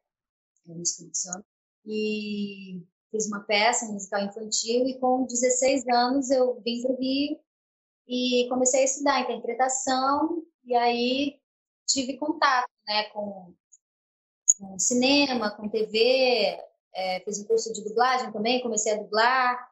[0.65, 1.45] no Espírito Santo.
[1.85, 7.39] E fiz uma peça musical infantil e com 16 anos eu vim para o Rio
[8.07, 11.39] e comecei a estudar interpretação e aí
[11.85, 13.53] tive contato né, com,
[14.57, 16.59] com cinema, com TV,
[16.95, 19.71] é, fiz um curso de dublagem também, comecei a dublar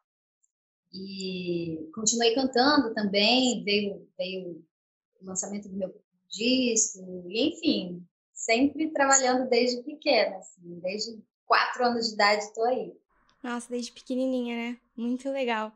[0.93, 4.63] e continuei cantando também, veio, veio
[5.19, 5.93] o lançamento do meu
[6.30, 12.97] disco, e enfim, sempre trabalhando desde pequena, assim, desde quatro anos de idade estou aí.
[13.43, 14.79] Nossa, desde pequenininha, né?
[14.95, 15.73] Muito legal.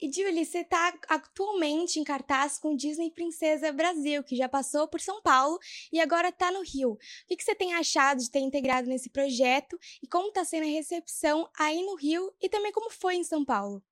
[0.00, 5.02] E Julie, você está atualmente em cartaz com Disney Princesa Brasil, que já passou por
[5.02, 5.58] São Paulo
[5.92, 6.92] e agora está no Rio.
[6.92, 6.98] O
[7.28, 10.70] que, que você tem achado de ter integrado nesse projeto e como está sendo a
[10.70, 13.84] recepção aí no Rio e também como foi em São Paulo?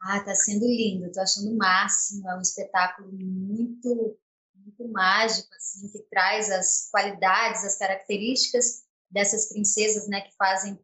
[0.00, 4.18] Ah, tá sendo lindo, tô achando o máximo, é um espetáculo muito,
[4.54, 10.78] muito mágico, assim, que traz as qualidades, as características dessas princesas, né, que fazem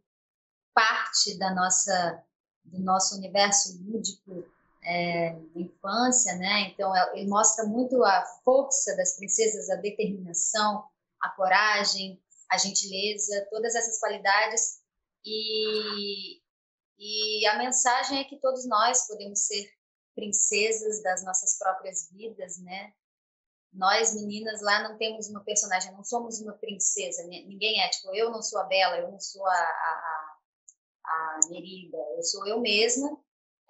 [0.74, 2.22] parte da nossa,
[2.64, 4.44] do nosso universo lúdico
[4.82, 10.84] é, da infância, né, então é, ele mostra muito a força das princesas, a determinação,
[11.20, 14.82] a coragem, a gentileza, todas essas qualidades,
[15.24, 16.40] e,
[16.98, 19.70] e a mensagem é que todos nós podemos ser
[20.14, 22.92] princesas das nossas próprias vidas, né?
[23.74, 27.24] Nós, meninas, lá não temos uma personagem, não somos uma princesa.
[27.24, 30.36] Ninguém é, tipo, eu não sou a Bela, eu não sou a, a,
[31.04, 33.18] a Nerida, eu sou eu mesma,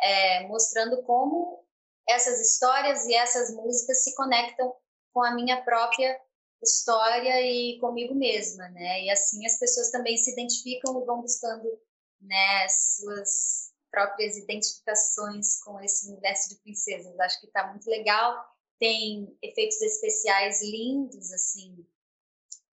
[0.00, 1.64] é, mostrando como
[2.08, 4.74] essas histórias e essas músicas se conectam
[5.12, 6.20] com a minha própria
[6.62, 9.04] história e comigo mesma, né?
[9.04, 11.66] E assim as pessoas também se identificam e vão buscando
[12.20, 17.18] né, suas próprias identificações com esse universo de princesas.
[17.20, 18.44] Acho que está muito legal.
[18.78, 21.86] Tem efeitos especiais lindos, assim,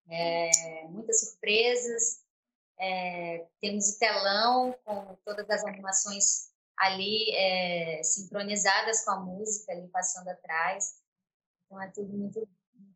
[0.08, 2.22] é, muitas surpresas.
[2.78, 9.86] É, temos o telão com todas as animações ali é, sincronizadas com a música ali
[9.88, 11.00] passando atrás.
[11.64, 12.48] Então é tudo muito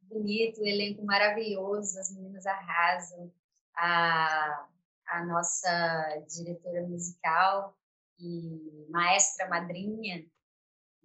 [0.03, 3.33] bonito, o elenco maravilhoso, as meninas arrasam.
[3.79, 4.69] A,
[5.07, 7.77] a nossa diretora musical
[8.19, 10.27] e maestra madrinha,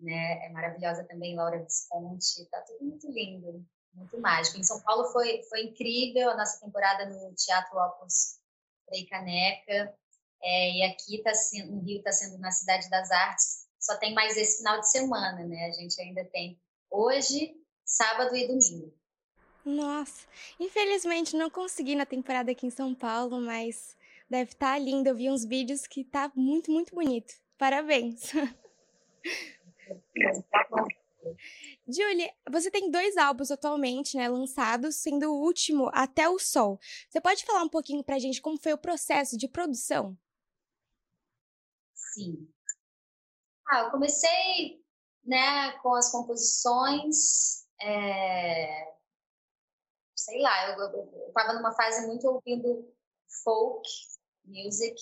[0.02, 0.46] né?
[0.46, 2.46] É maravilhosa também, Laura Visconti.
[2.50, 4.58] Tá tudo muito lindo, muito mágico.
[4.58, 8.40] Em São Paulo foi, foi incrível a nossa temporada no Teatro Opus
[8.86, 9.96] Frei Caneca.
[10.44, 13.68] É, e aqui tá sendo, no Rio está sendo na Cidade das Artes.
[13.80, 15.68] Só tem mais esse final de semana, né?
[15.68, 16.60] A gente ainda tem
[16.90, 18.94] hoje, sábado e domingo.
[19.64, 20.28] Nossa,
[20.60, 23.96] infelizmente não consegui na temporada aqui em São Paulo, mas
[24.28, 25.08] deve estar tá lindo.
[25.08, 27.34] Eu vi uns vídeos que tá muito, muito bonito.
[27.58, 28.32] Parabéns.
[31.88, 36.80] Julie, você tem dois álbuns atualmente, né, lançados, sendo o último Até o Sol.
[37.10, 40.18] Você pode falar um pouquinho pra gente como foi o processo de produção?
[41.94, 42.48] Sim.
[43.68, 44.84] Ah, eu comecei,
[45.24, 48.92] né, com as composições, é
[50.22, 52.88] sei lá, eu, eu, eu tava numa fase muito ouvindo
[53.44, 53.90] folk
[54.46, 54.96] music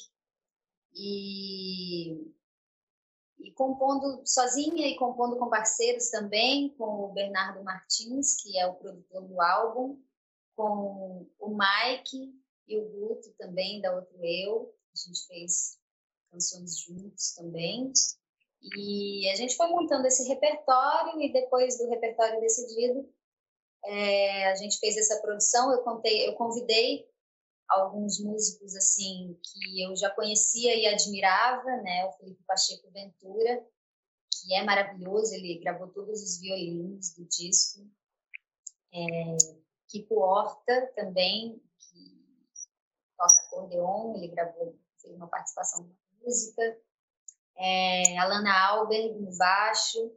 [0.94, 2.34] e,
[3.40, 8.76] e compondo sozinha e compondo com parceiros também, com o Bernardo Martins, que é o
[8.76, 9.98] produtor do álbum,
[10.56, 12.34] com o Mike
[12.68, 14.74] e o Guto também, da Outro Eu.
[14.94, 15.80] A gente fez
[16.32, 17.92] canções juntos também.
[18.76, 23.10] E a gente foi montando esse repertório e depois do repertório decidido,
[23.86, 27.08] é, a gente fez essa produção, eu contei, eu convidei
[27.70, 32.06] alguns músicos assim que eu já conhecia e admirava, né?
[32.06, 33.66] O Felipe Pacheco Ventura,
[34.32, 37.88] que é maravilhoso, ele gravou todos os violinos do disco.
[38.92, 39.38] É,
[39.88, 42.26] Kiko Horta também, que
[43.16, 46.78] toca acordeon, ele gravou fez uma participação na música.
[47.58, 50.12] É, a Lana Alberg no baixo.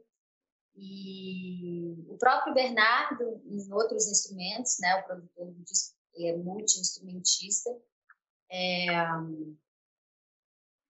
[0.75, 4.95] E o próprio Bernardo em outros instrumentos, né?
[4.95, 7.69] O produtor do disco é multi-instrumentista.
[8.51, 8.87] É,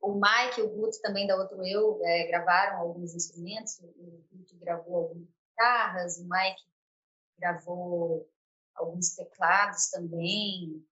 [0.02, 3.80] o Mike e o Guto também da Outro Eu é, gravaram alguns instrumentos.
[3.80, 6.62] O Guto gravou algumas guitarras, o Mike
[7.40, 8.30] gravou
[8.76, 10.84] alguns teclados também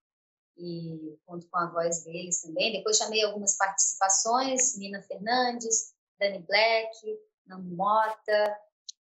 [0.57, 2.71] e conto com a voz deles também.
[2.71, 8.57] Depois chamei algumas participações, Nina Fernandes, Dani Black, Nando Mota,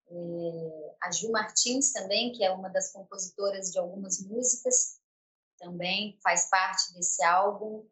[0.07, 4.99] é, a Ju Martins também, que é uma das compositoras de algumas músicas,
[5.57, 7.85] também faz parte desse álbum.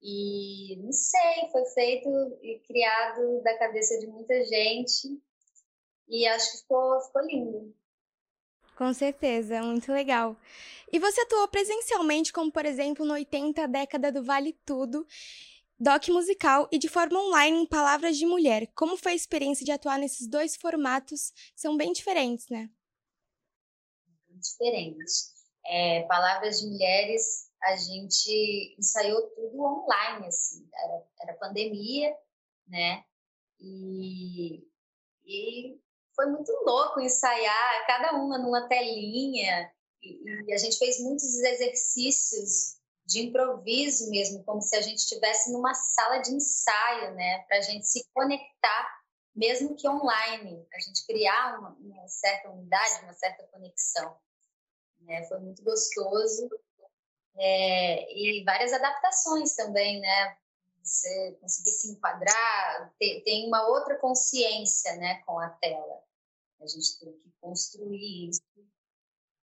[0.00, 2.08] E não sei, foi feito
[2.42, 5.20] e criado da cabeça de muita gente
[6.08, 7.74] e acho que ficou, ficou lindo.
[8.76, 10.36] Com certeza, muito legal.
[10.92, 15.04] E você atuou presencialmente, como por exemplo no 80 década do Vale Tudo,
[15.78, 18.68] doc musical e de forma online em Palavras de Mulher.
[18.74, 21.32] Como foi a experiência de atuar nesses dois formatos?
[21.54, 22.70] São bem diferentes, né?
[24.28, 25.37] Diferentes.
[25.68, 30.68] É, Palavras de Mulheres, a gente ensaiou tudo online, assim.
[30.74, 32.16] Era, era pandemia,
[32.66, 33.04] né?
[33.60, 34.66] E,
[35.24, 35.80] e
[36.14, 39.70] foi muito louco ensaiar, cada uma numa telinha,
[40.02, 45.50] e, e a gente fez muitos exercícios de improviso mesmo, como se a gente estivesse
[45.50, 48.98] numa sala de ensaio, né, para a gente se conectar,
[49.34, 54.16] mesmo que online, a gente criar uma, uma certa unidade, uma certa conexão.
[55.08, 55.24] Né?
[55.24, 56.48] Foi muito gostoso
[57.38, 60.36] é, e várias adaptações também, né?
[60.82, 66.02] Você conseguir se enquadrar, ter, tem uma outra consciência, né, com a tela.
[66.60, 68.42] A gente teve que construir isso.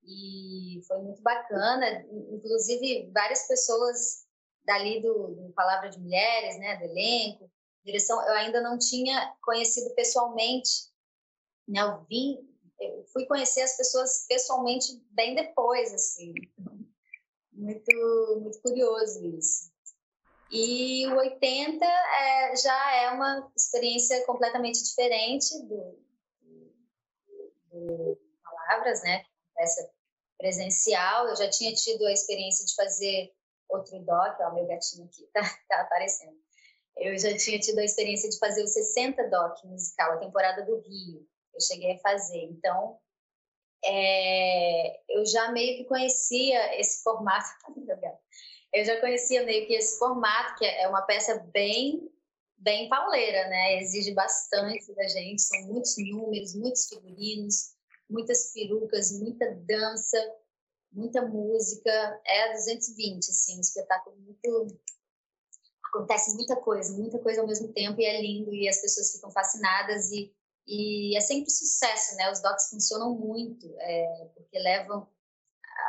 [0.03, 2.05] E foi muito bacana.
[2.31, 4.25] Inclusive, várias pessoas
[4.65, 7.49] dali do, do Palavra de Mulheres, né, do elenco,
[7.83, 10.89] direção, eu ainda não tinha conhecido pessoalmente.
[11.67, 16.33] Né, eu vim, eu fui conhecer as pessoas pessoalmente bem depois, assim.
[17.51, 19.73] Muito, muito curioso isso.
[20.51, 26.05] E o 80 é, já é uma experiência completamente diferente do,
[28.43, 29.23] palavras, né?
[29.57, 29.89] Essa
[30.37, 31.27] presencial.
[31.27, 33.33] Eu já tinha tido a experiência de fazer
[33.69, 36.37] outro doc, ó, meu gatinho aqui tá, tá aparecendo.
[36.97, 40.79] Eu já tinha tido a experiência de fazer o 60 doc musical, a temporada do
[40.79, 41.27] Rio.
[41.55, 42.43] Eu cheguei a fazer.
[42.43, 42.99] Então,
[43.83, 47.47] é, eu já meio que conhecia esse formato.
[48.73, 52.11] eu já conhecia meio que esse formato, que é uma peça bem
[52.57, 53.81] bem pauleira, né?
[53.81, 57.75] Exige bastante da gente, são muitos números, muitos figurinos,
[58.09, 60.17] muitas perucas, muita dança,
[60.91, 61.91] muita música.
[62.25, 64.67] É 220, assim, um espetáculo muito
[65.95, 69.31] acontece muita coisa, muita coisa ao mesmo tempo e é lindo e as pessoas ficam
[69.31, 70.33] fascinadas e,
[70.67, 72.31] e é sempre sucesso, né?
[72.31, 75.07] Os docs funcionam muito é, porque levam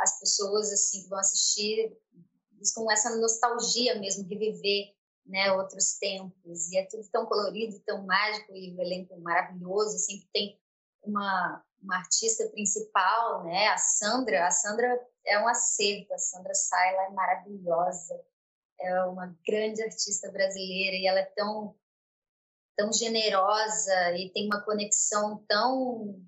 [0.02, 1.96] as pessoas assim que vão assistir
[2.74, 4.96] com essa nostalgia mesmo, reviver
[5.26, 9.98] né, outros tempos, e é tudo tão colorido, tão mágico, e o elenco maravilhoso, e
[9.98, 10.60] sempre tem
[11.02, 17.02] uma, uma artista principal, né, a Sandra, a Sandra é um acerto, a Sandra Saila
[17.02, 18.20] é maravilhosa,
[18.78, 21.74] é uma grande artista brasileira, e ela é tão,
[22.76, 26.22] tão generosa, e tem uma conexão tão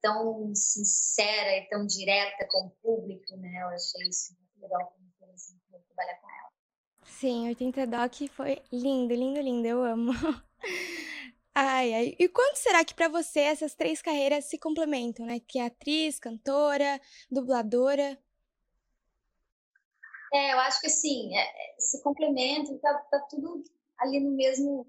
[0.00, 4.94] tão sincera e tão direta com o público, né, eu achei isso muito legal,
[5.34, 6.48] assim, trabalhar com ela.
[7.04, 10.12] Sim, 80 Doc foi lindo, lindo, lindo, eu amo.
[11.60, 12.16] Ai, ai.
[12.20, 15.40] E quanto será que para você essas três carreiras se complementam, né?
[15.40, 18.16] Que é atriz, cantora, dubladora?
[20.32, 23.64] É, eu acho que sim, é, é, se complementam, tá, tá tudo
[23.98, 24.86] ali no mesmo.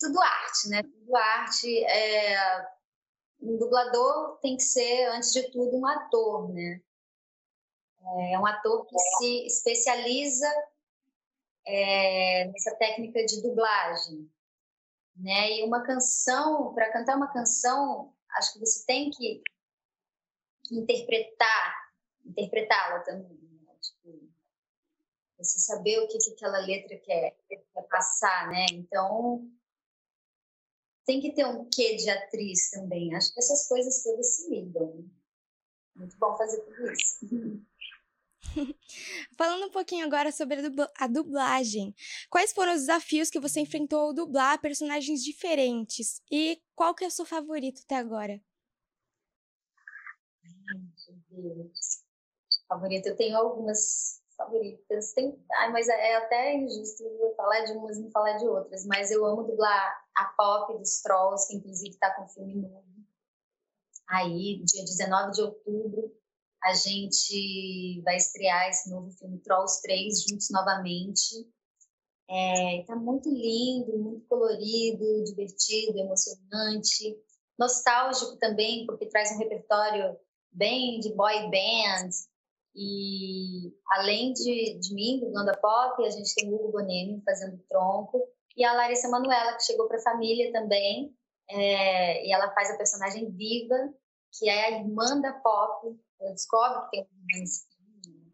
[0.00, 0.82] É, tudo arte, né?
[0.82, 1.84] Tudo arte.
[1.84, 2.68] É,
[3.40, 6.80] um dublador tem que ser, antes de tudo, um ator, né?
[8.32, 10.48] É um ator que se especializa
[11.66, 14.30] é, nessa técnica de dublagem.
[15.16, 15.58] Né?
[15.58, 19.42] E uma canção, para cantar uma canção, acho que você tem que
[20.72, 21.92] interpretar,
[22.24, 23.38] interpretá-la também.
[23.66, 23.74] Né?
[23.82, 24.30] Tipo,
[25.36, 28.64] você saber o que, que aquela letra quer, quer passar, né?
[28.72, 29.46] Então,
[31.10, 33.12] tem que ter um quê de atriz também.
[33.16, 35.10] Acho que essas coisas todas se ligam.
[35.96, 37.26] Muito bom fazer tudo isso.
[39.36, 40.58] Falando um pouquinho agora sobre
[40.96, 41.92] a dublagem,
[42.30, 47.08] quais foram os desafios que você enfrentou ao dublar personagens diferentes e qual que é
[47.08, 48.40] o seu favorito até agora?
[52.68, 55.12] Favorito, eu tenho algumas favoritas.
[55.12, 57.04] Tem, ai, mas é, até injusto
[57.36, 61.00] falar de umas e não falar de outras, mas eu amo dublar a Pop dos
[61.02, 62.84] Trolls, que inclusive está com filme novo.
[64.08, 66.12] Aí, dia 19 de outubro,
[66.62, 71.48] a gente vai estrear esse novo filme Trolls 3 juntos novamente.
[72.28, 77.16] É, tá muito lindo, muito colorido, divertido, emocionante,
[77.58, 80.16] nostálgico também, porque traz um repertório
[80.52, 82.10] bem de boy band.
[82.74, 87.58] E além de, de mim, do Blonda Pop, a gente tem o Hugo Bonemi fazendo
[87.68, 91.16] tronco e a Larissa Manuela, que chegou para a família também.
[91.48, 93.92] É, e ela faz a personagem Viva,
[94.32, 95.98] que é a irmã da Pop.
[96.20, 98.30] Ela descobre que tem uma irmã.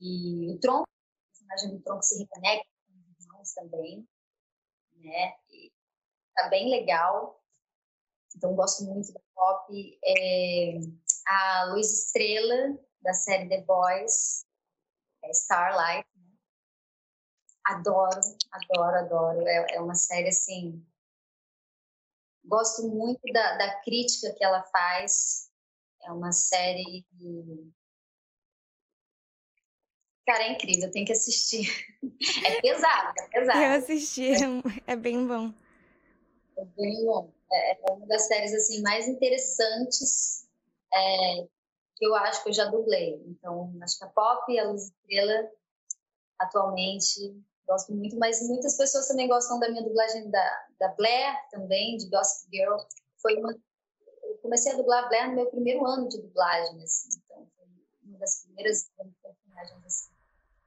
[0.00, 4.08] E o tronco, o personagem do tronco se reconecta com os irmãos também.
[4.96, 5.34] Né?
[5.50, 5.72] E
[6.34, 7.40] tá bem legal.
[8.36, 9.98] Então, gosto muito da Pop.
[10.04, 10.78] É,
[11.26, 14.44] a Luz Estrela, da série The Boys,
[15.22, 16.11] é Starlight.
[17.64, 19.48] Adoro, adoro, adoro.
[19.48, 20.84] É, é, uma série assim.
[22.44, 25.50] Gosto muito da, da crítica que ela faz.
[26.02, 27.06] É uma série.
[30.26, 31.68] Cara, é incrível, tem que assistir.
[32.44, 33.58] É pesado, é pesado.
[33.58, 35.52] Eu assisti, é, é bem bom.
[36.56, 37.32] É bem bom.
[37.52, 40.48] É, é uma das séries assim mais interessantes
[40.94, 41.46] é,
[41.96, 43.22] que eu acho que eu já dublei.
[43.26, 45.50] Então, acho que a Pop e a Luz Estrela,
[46.38, 51.96] atualmente, gosto muito, mas muitas pessoas também gostam da minha dublagem da, da Blair também,
[51.96, 52.76] de Gossip Girl.
[53.20, 53.52] Foi uma,
[54.22, 57.66] eu comecei a dublar a Blair no meu primeiro ano de dublagem, assim, então foi
[58.04, 58.90] uma das primeiras
[59.22, 60.10] personagens assim.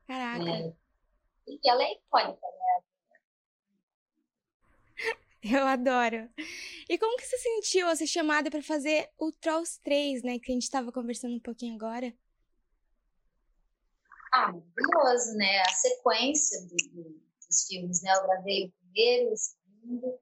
[0.07, 0.49] Caraca.
[0.49, 0.73] É,
[1.47, 2.83] e ela é icônica, né?
[5.43, 6.27] Eu adoro.
[6.89, 10.39] E como que você sentiu a ser chamada para fazer o Trolls 3, né?
[10.39, 12.11] Que a gente estava conversando um pouquinho agora.
[14.35, 15.61] Maravilhoso, né?
[15.61, 18.11] A sequência do, do, dos filmes, né?
[18.13, 20.19] Eu gravei o primeiro, o segundo.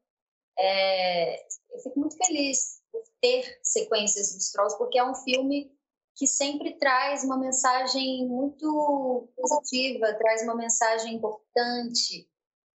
[0.58, 5.76] É, eu fico muito feliz por ter sequências dos Trolls, porque é um filme
[6.16, 12.30] que sempre traz uma mensagem muito positiva, traz uma mensagem importante,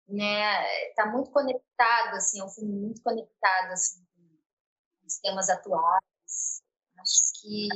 [0.08, 0.92] né?
[0.94, 6.62] Tá muito conectado, assim, é um filme muito conectado, assim, com os temas atuais.
[6.96, 7.68] Acho que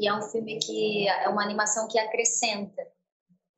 [0.00, 2.82] e é um filme que é uma animação que acrescenta,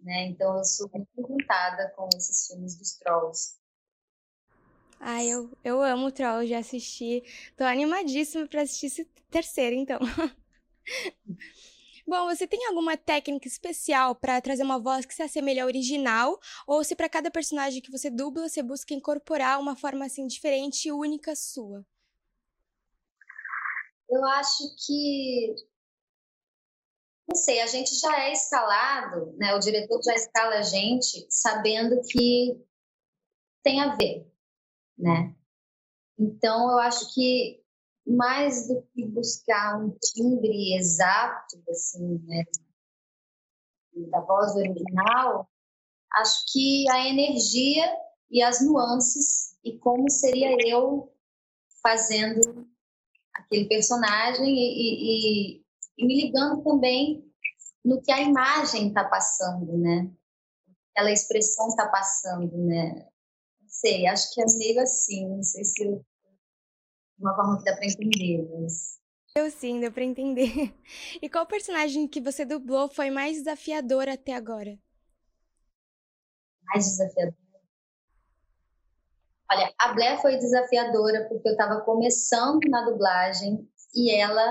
[0.01, 0.27] né?
[0.27, 3.57] Então eu sou muito encantada com esses filmes dos Trolls.
[4.99, 7.23] Ah, eu, eu amo Trolls, já assisti.
[7.57, 10.01] Tô animadíssima para assistir esse terceiro, então.
[12.05, 16.41] Bom, você tem alguma técnica especial para trazer uma voz que se assemelhe ao original?
[16.67, 20.89] Ou se para cada personagem que você dubla, você busca incorporar uma forma assim diferente
[20.89, 21.87] e única sua?
[24.11, 25.55] Eu acho que.
[27.29, 29.55] Não sei, a gente já é escalado, né?
[29.55, 32.61] O diretor já escala a gente sabendo que
[33.63, 34.27] tem a ver,
[34.99, 35.35] né?
[36.19, 37.63] Então, eu acho que
[38.07, 42.43] mais do que buscar um timbre exato, assim, né,
[44.11, 45.49] da voz original,
[46.15, 47.85] acho que a energia
[48.31, 51.13] e as nuances e como seria eu
[51.83, 52.69] fazendo
[53.35, 55.62] aquele personagem e, e,
[55.99, 57.25] e me ligando também
[57.85, 60.11] no que a imagem está passando, né?
[60.91, 63.09] Aquela expressão está passando, né?
[63.61, 66.05] Não sei, acho que é meio assim, não sei se eu
[67.19, 69.01] uma forma que dá para entender, mas...
[69.35, 70.75] Eu sim, deu para entender.
[71.23, 74.79] E qual personagem que você dublou foi mais desafiador até agora?
[76.65, 77.35] Mais desafiador?
[79.51, 84.51] Olha, a Blair foi desafiadora porque eu estava começando na dublagem e ela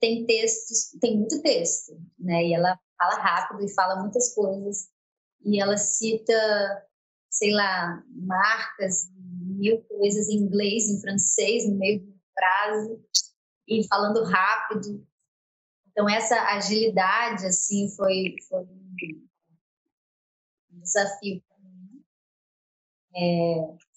[0.00, 2.44] tem textos, tem muito texto, né?
[2.44, 4.88] E ela fala rápido e fala muitas coisas.
[5.44, 6.32] E ela cita,
[7.30, 9.10] sei lá, marcas
[9.58, 13.00] mil coisas em inglês, em francês, no meio de uma frase,
[13.66, 15.06] e falando rápido.
[15.90, 19.28] Então, essa agilidade, assim, foi, foi um
[20.80, 22.04] desafio para mim.
[23.16, 23.88] É...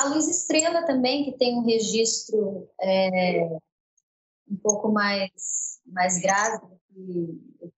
[0.00, 3.58] A Luz Estrela também, que tem um registro é,
[4.48, 7.72] um pouco mais, mais grave do que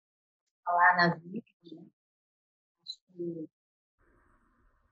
[0.64, 1.46] falar na vida.
[1.72, 1.82] Né?
[2.82, 3.48] Acho que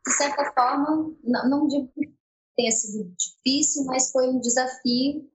[0.07, 2.15] de certa forma, não, não digo que
[2.57, 5.29] tenha sido difícil, mas foi um desafio,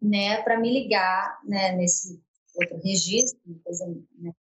[0.00, 2.22] né, para me ligar, né, nesse
[2.54, 3.86] outro registro, coisa,
[4.18, 4.32] né,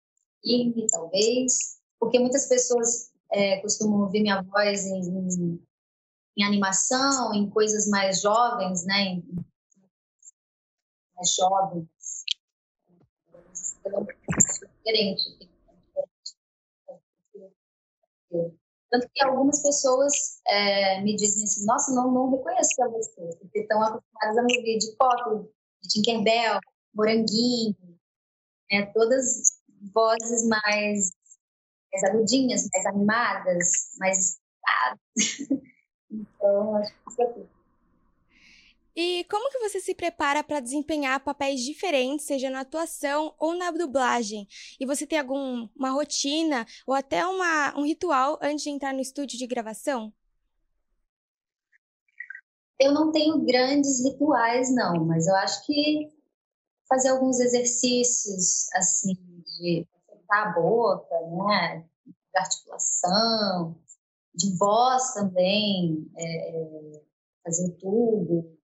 [0.92, 5.60] talvez, porque muitas pessoas é, costumam ouvir minha voz em, em,
[6.38, 9.46] em, animação, em coisas mais jovens, né, em,
[11.24, 11.88] mais jovens,
[13.86, 13.90] é
[14.78, 15.50] diferente.
[18.92, 20.14] Tanto que algumas pessoas
[20.48, 24.58] é, me dizem assim, nossa, não, não reconheço a você, porque estão acostumadas a me
[24.58, 25.50] ouvir de pop,
[25.82, 26.60] de Tinkerbell,
[26.94, 27.76] Moranguinho,
[28.72, 29.62] né, todas
[29.94, 31.12] vozes mais,
[31.92, 34.40] mais agudinhas, mais animadas, mais...
[36.12, 37.63] então, acho que isso é tudo.
[38.96, 43.72] E como que você se prepara para desempenhar papéis diferentes, seja na atuação ou na
[43.72, 44.48] dublagem?
[44.80, 49.38] E você tem alguma rotina ou até uma, um ritual antes de entrar no estúdio
[49.38, 50.14] de gravação?
[52.80, 56.12] Eu não tenho grandes rituais, não, mas eu acho que
[56.88, 61.16] fazer alguns exercícios, assim, de acertar a boca,
[61.48, 61.86] né?
[62.06, 63.76] De articulação,
[64.36, 67.02] de voz também, é,
[67.44, 68.58] fazer tubo,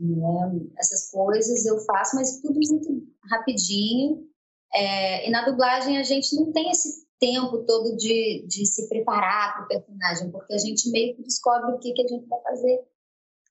[0.00, 0.60] né?
[0.78, 4.26] Essas coisas eu faço, mas tudo muito rapidinho.
[4.72, 9.54] É, e na dublagem a gente não tem esse tempo todo de, de se preparar
[9.54, 12.40] para o personagem, porque a gente meio que descobre o que, que a gente vai
[12.42, 12.80] fazer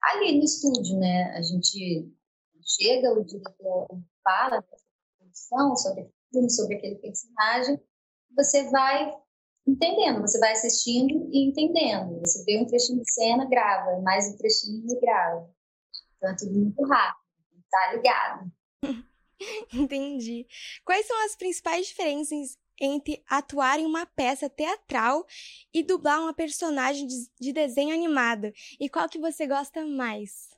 [0.02, 1.32] ali no estúdio, né?
[1.36, 2.10] A gente
[2.66, 3.88] chega, o diretor
[4.24, 4.64] fala
[5.18, 7.80] produção, sobre filme, sobre aquele personagem,
[8.36, 9.12] você vai
[9.68, 12.20] entendendo, você vai assistindo e entendendo.
[12.22, 15.50] Você vê um trechinho de cena, grava, mais um trechinho e grava.
[16.20, 17.24] Então é tudo muito rápido,
[17.72, 18.52] tá ligado?
[19.74, 20.46] Entendi.
[20.84, 25.26] Quais são as principais diferenças entre atuar em uma peça teatral
[25.74, 28.52] e dublar uma personagem de desenho animado?
[28.78, 30.50] E qual que você gosta mais?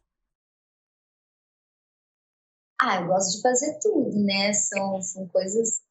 [2.82, 4.52] Ah, eu gosto de fazer tudo, né?
[4.54, 5.84] São, são coisas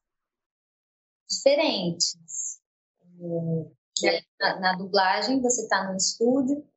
[1.29, 2.59] diferentes.
[4.03, 6.67] É, na, na dublagem, você está no estúdio,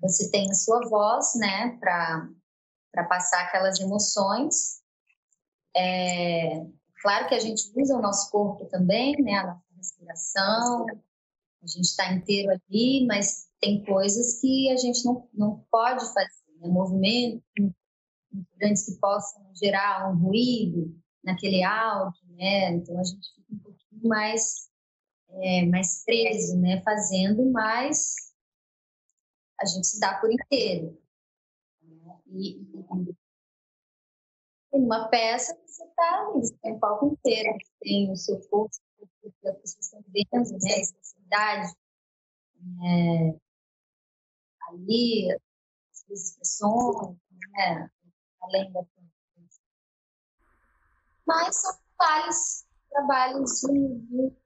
[0.00, 4.80] você tem a sua voz, né, para passar aquelas emoções.
[5.76, 6.66] É,
[7.02, 10.86] claro que a gente usa o nossa corpo também, né, a nossa respiração,
[11.62, 16.58] a gente está inteiro ali, mas tem coisas que a gente não, não pode fazer,
[16.60, 17.42] né, movimentos
[18.56, 24.08] grandes que possam gerar um ruído naquele áudio, né, então a gente fica um pouquinho
[24.08, 24.68] mais,
[25.30, 28.27] é, mais preso, né, fazendo mais
[29.60, 31.00] a gente se dá por inteiro.
[31.82, 32.18] Né?
[32.26, 33.16] E, e,
[34.70, 38.74] uma peça, você está ali, você tem o palco inteiro, você tem o seu corpo,
[39.44, 41.72] as pessoas estão vendo, né, a expressividade,
[42.84, 43.38] é,
[44.68, 47.16] ali, as expressões,
[47.52, 47.90] né,
[48.42, 48.84] além da
[51.26, 54.36] Mas são vários trabalhos de, de,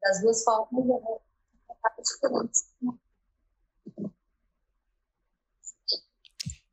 [0.00, 0.86] das duas formas
[1.70, 2.74] é, diferentes.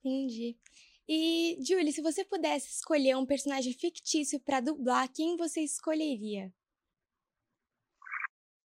[0.07, 0.57] Entendi.
[1.05, 6.53] E, Julie, se você pudesse escolher um personagem fictício para dublar, quem você escolheria?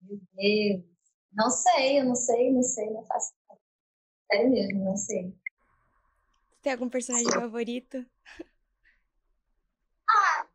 [0.01, 0.84] Meu Deus.
[1.34, 3.34] Não sei, eu não sei, não sei, não faço.
[4.29, 5.34] Sério mesmo, não sei.
[6.61, 8.05] Tem algum personagem favorito?
[10.09, 10.47] Ah!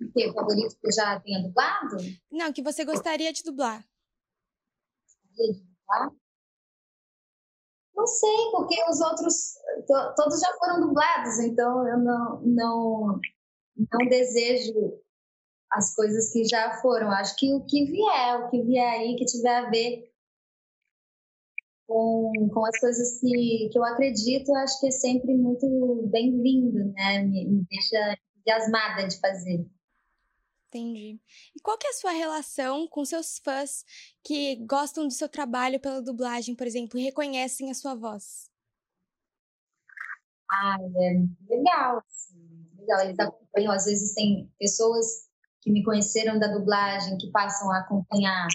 [0.00, 0.32] O que?
[0.32, 1.96] favorito que eu já tenha dublado?
[2.30, 3.86] Não, que você gostaria de dublar.
[5.04, 6.27] Gostaria de dublar?
[7.98, 9.54] Não sei, porque os outros
[9.88, 13.20] to, todos já foram dublados, então eu não, não,
[13.92, 15.02] não desejo
[15.72, 17.10] as coisas que já foram.
[17.10, 20.12] Acho que o que vier, o que vier aí, que tiver a ver
[21.88, 25.66] com, com as coisas que, que eu acredito, acho que é sempre muito
[26.06, 27.24] bem-vindo, né?
[27.24, 29.66] Me, me deixa entusiasmada de fazer.
[30.68, 31.18] Entendi.
[31.56, 33.84] E qual que é a sua relação com seus fãs
[34.22, 38.50] que gostam do seu trabalho pela dublagem, por exemplo, e reconhecem a sua voz?
[40.50, 43.00] Ah, é legal, assim, legal.
[43.00, 45.28] Eles acompanham, às vezes tem pessoas
[45.62, 48.48] que me conheceram da dublagem que passam a acompanhar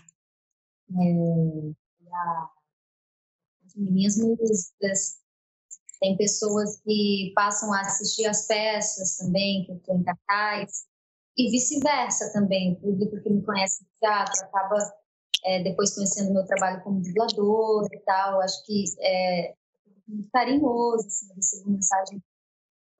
[0.92, 1.72] é,
[2.14, 2.50] a,
[3.66, 5.20] as minhas músicas.
[6.00, 10.93] Tem pessoas que passam a assistir as peças também, que eu estou em cartaz
[11.38, 12.74] e vice-versa também.
[12.74, 14.76] O público que me conhece no teatro acaba
[15.46, 18.42] é, depois conhecendo meu trabalho como dublador e tal.
[18.42, 19.56] Acho que é
[20.08, 22.24] muito carinhoso, assim, receber mensagem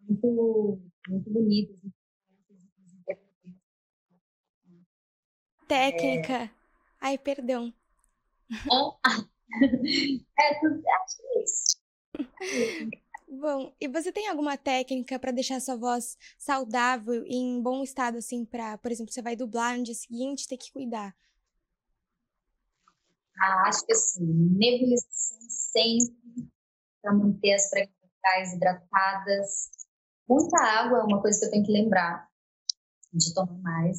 [0.02, 1.74] muito, muito bonita.
[5.68, 6.34] Técnica.
[6.34, 6.50] É...
[7.02, 7.74] Ai, perdão.
[9.56, 11.78] É, tudo, acho que é isso.
[13.40, 18.18] Bom, e você tem alguma técnica para deixar sua voz saudável e em bom estado,
[18.18, 21.16] assim, para, por exemplo, você vai dublar no dia seguinte, ter que cuidar?
[23.40, 26.50] Ah, acho que assim, nebulização sempre
[27.02, 29.70] para manter as pregas hidratadas,
[30.28, 32.28] Muita água é uma coisa que eu tenho que lembrar
[33.12, 33.98] de tomar mais.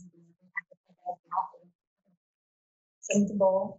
[3.01, 3.79] Isso é muito bom.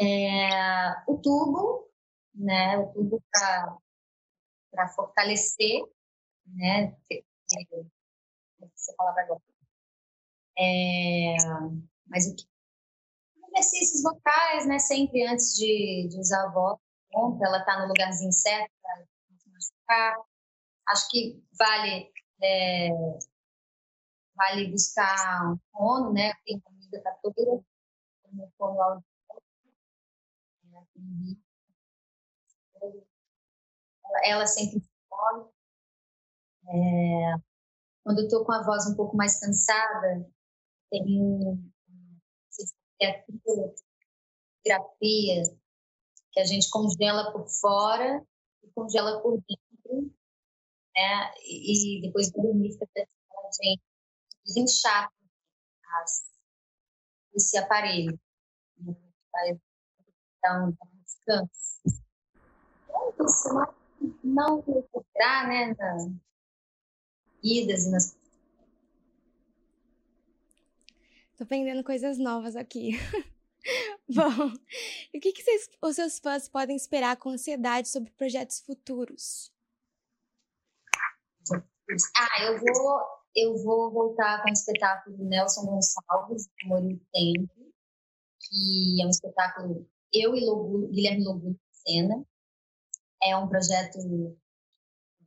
[0.00, 1.88] É, o tubo,
[2.34, 2.78] né?
[2.78, 3.76] O tubo para
[4.88, 5.82] fortalecer,
[6.46, 6.96] né?
[8.74, 9.40] Essa palavra agora.
[10.58, 11.36] É,
[12.06, 12.44] mas o que?
[13.58, 14.78] Exercícios vocais, né?
[14.78, 16.78] Sempre antes de, de usar a voz,
[17.38, 19.04] para ela estar tá no lugarzinho certo para
[19.38, 20.16] se machucar.
[20.88, 22.10] Acho que vale
[22.42, 22.88] é,
[24.34, 26.32] vale buscar um fono, né?
[26.44, 27.64] Tem comida para toda,
[28.32, 29.06] um fono auditório.
[34.24, 35.50] Ela sempre fome.
[36.68, 37.34] É,
[38.04, 40.28] quando eu estou com a voz um pouco mais cansada,
[40.90, 41.72] tem
[44.62, 45.42] terapia
[46.32, 48.24] que a gente congela por fora
[48.62, 50.14] e congela por dentro,
[50.94, 51.32] né?
[51.44, 53.82] E, depois do dormir fica a gente
[54.44, 55.10] desinchar
[57.34, 58.18] esse aparelho,
[58.78, 58.94] né?
[59.32, 59.60] vai
[60.42, 61.82] dar um, descanso.
[63.08, 63.74] Então, se não,
[64.22, 66.10] não recuperar, né, nas
[67.42, 68.16] idas e nas
[71.36, 72.92] Tô aprendendo coisas novas aqui.
[74.08, 74.54] Bom,
[75.14, 79.52] o que, que vocês, os seus fãs podem esperar com ansiedade sobre projetos futuros?
[82.16, 83.00] Ah, eu vou,
[83.34, 87.72] eu vou voltar com o espetáculo do Nelson Gonçalves, Amor e Tempo,
[88.40, 92.24] que é um espetáculo eu e Lobu, Guilherme Lobu cena.
[93.26, 93.98] É um projeto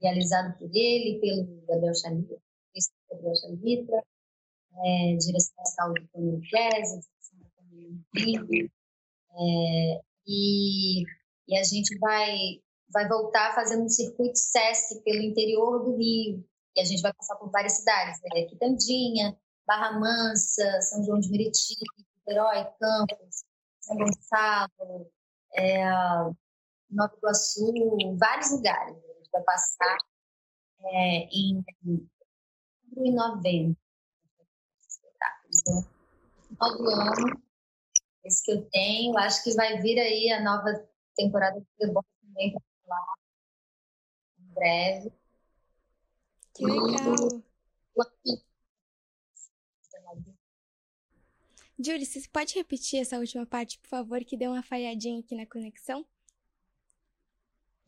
[0.01, 2.37] realizado por ele, pelo Gabriel Chalita,
[3.11, 4.03] Gabriel Chalita,
[4.85, 7.01] é, direção de saúde do Camilo Chiesa,
[9.31, 11.03] é, e,
[11.47, 16.45] e a gente vai, vai voltar fazendo um circuito SESC pelo interior do Rio,
[16.75, 18.43] e a gente vai passar por várias cidades, né?
[18.45, 21.75] Quitandinha, Barra Mansa, São João de Meriti,
[22.17, 23.43] Niterói, Campos,
[23.81, 25.11] São Gonçalo,
[25.55, 25.83] é,
[26.89, 27.71] Nova Iguaçu,
[28.17, 28.95] vários lugares.
[28.95, 29.97] A gente vai passar
[30.81, 31.63] é, em,
[32.97, 33.77] em novembro.
[35.53, 35.87] Então,
[36.47, 37.41] final do ano,
[38.23, 41.87] esse que eu tenho, acho que vai vir aí a nova temporada de The
[42.21, 43.13] também para falar
[44.39, 45.13] em breve.
[46.53, 47.43] Que legal!
[51.81, 55.45] Júlia, você pode repetir essa última parte, por favor, que deu uma falhadinha aqui na
[55.45, 56.05] conexão?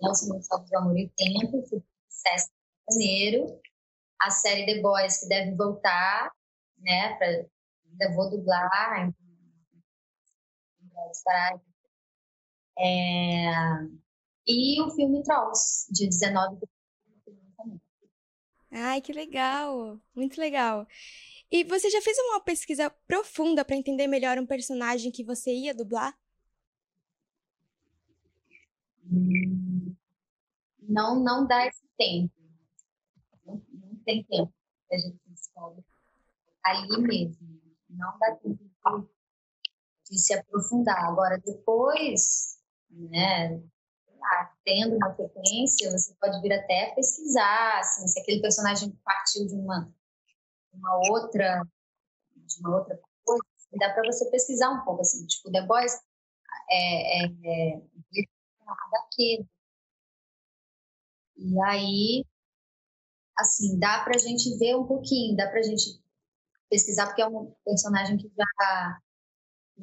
[0.01, 1.63] Nelson Gonçalves do Amor e Tempo,
[2.09, 2.49] sucesso
[2.89, 3.61] de janeiro.
[4.21, 6.31] A série The Boys, que deve voltar
[6.81, 7.15] né?
[7.15, 9.15] Pra, ainda vou dublar em,
[12.77, 13.51] é,
[14.47, 16.67] e o filme Trolls, de 19 de
[18.73, 19.99] Ai, que legal!
[20.15, 20.87] Muito legal.
[21.51, 25.73] E você já fez uma pesquisa profunda para entender melhor um personagem que você ia
[25.75, 26.17] dublar?
[30.91, 32.33] Não, não dá esse tempo.
[33.45, 34.53] Não, não tem tempo
[34.91, 35.83] a gente descobre
[36.63, 37.61] ali mesmo.
[37.89, 39.09] Não dá tempo
[40.09, 41.05] de, se aprofundar.
[41.05, 43.61] Agora, depois, né,
[44.63, 49.91] tendo uma sequência, você pode vir até pesquisar, assim, se aquele personagem partiu de uma,
[50.73, 51.65] uma outra
[52.35, 53.43] de uma outra coisa,
[53.79, 55.93] dá para você pesquisar um pouco, assim, tipo, The Boys
[56.69, 57.81] é, é, é
[58.67, 59.47] HQ.
[61.41, 62.25] E aí,
[63.37, 65.99] assim, dá pra gente ver um pouquinho, dá pra gente
[66.69, 68.45] pesquisar porque é um personagem que já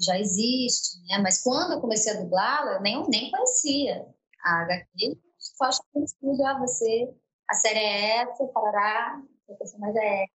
[0.01, 1.19] já existe, né?
[1.19, 4.07] Mas quando eu comecei a dublá-la, eu nem, nem conhecia
[4.45, 7.13] a HQ, só achava que estúdio, ah, você,
[7.49, 10.27] a série é essa, parará, o personagem é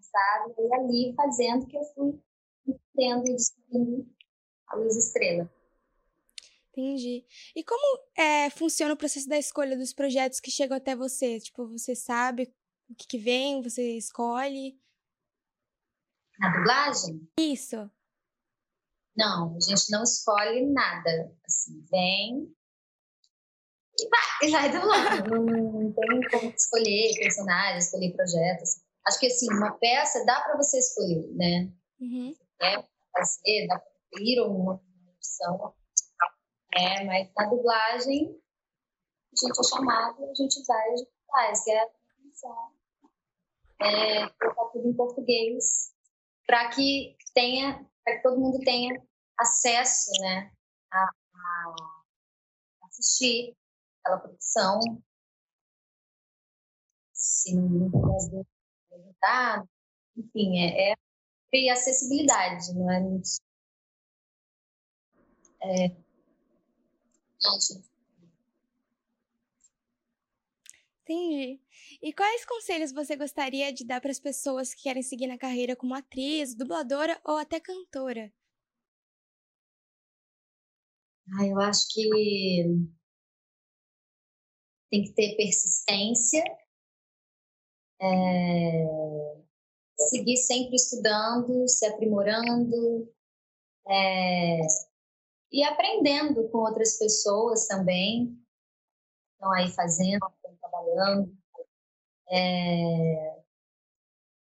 [0.00, 0.54] sabe?
[0.58, 2.20] E ali fazendo que eu fui
[2.66, 4.06] entendendo e descobrindo
[4.68, 5.50] a luz estrela.
[6.78, 7.26] Entendi.
[7.56, 11.40] E como é, funciona o processo da escolha dos projetos que chegam até você?
[11.40, 12.54] Tipo, você sabe
[12.88, 14.80] o que, que vem, você escolhe?
[16.38, 17.28] Na dublagem?
[17.36, 17.90] Isso.
[19.16, 21.36] Não, a gente não escolhe nada.
[21.44, 22.54] Assim, vem
[23.98, 25.44] e vai, e vai dublando.
[25.44, 28.80] não, tem como escolher personagens, escolher projetos.
[29.04, 31.72] Acho que, assim, uma peça dá para você escolher, né?
[31.98, 32.36] Uhum.
[32.62, 34.80] É fazer, dá para ir uma
[35.16, 35.74] opção.
[36.78, 38.40] É, mas na dublagem,
[39.32, 41.88] a gente é chamado, a gente vai, gente faz, que é a
[43.80, 45.92] é, colocar tudo em português
[46.46, 48.94] para que tenha, para que todo mundo tenha
[49.36, 50.52] acesso, né,
[50.92, 51.74] a, a
[52.86, 53.56] assistir
[54.00, 54.80] aquela produção
[57.12, 57.90] se não
[58.90, 59.68] resultado.
[60.16, 63.28] Enfim, é, é acessibilidade, não é muito.
[71.02, 71.60] Entendi.
[72.02, 75.74] E quais conselhos você gostaria de dar para as pessoas que querem seguir na carreira
[75.74, 78.30] como atriz, dubladora ou até cantora?
[81.38, 82.08] Ah, eu acho que
[84.90, 86.42] tem que ter persistência,
[88.00, 88.84] é,
[90.08, 93.12] seguir sempre estudando, se aprimorando
[93.88, 94.60] é,
[95.50, 98.38] e aprendendo com outras pessoas também,
[99.32, 101.36] estão aí fazendo, estão trabalhando,
[102.30, 103.42] é,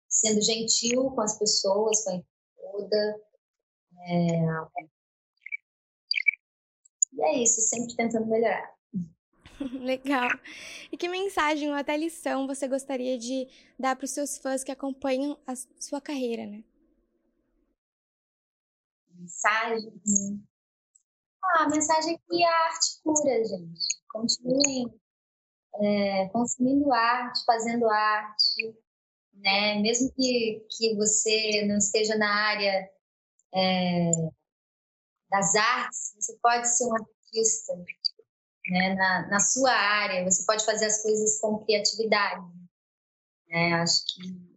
[0.09, 2.23] sendo gentil com as pessoas, com a
[2.55, 3.21] toda.
[4.09, 4.87] É,
[7.13, 8.75] e é isso, sempre tentando melhorar.
[9.81, 10.29] Legal.
[10.91, 14.71] E que mensagem ou até lição você gostaria de dar para os seus fãs que
[14.71, 16.63] acompanham a sua carreira, né?
[19.11, 19.91] Mensagem?
[21.49, 23.79] Ah, a mensagem é que a arte cura, gente.
[24.09, 24.99] Continuem
[25.75, 28.75] é, consumindo arte, fazendo arte,
[29.33, 29.79] né?
[29.79, 32.89] Mesmo que, que você não esteja na área
[33.53, 34.11] é,
[35.29, 37.75] das artes, você pode ser um artista,
[38.69, 38.95] né?
[38.95, 42.45] Na, na sua área, você pode fazer as coisas com criatividade,
[43.47, 43.73] né?
[43.75, 44.47] Acho que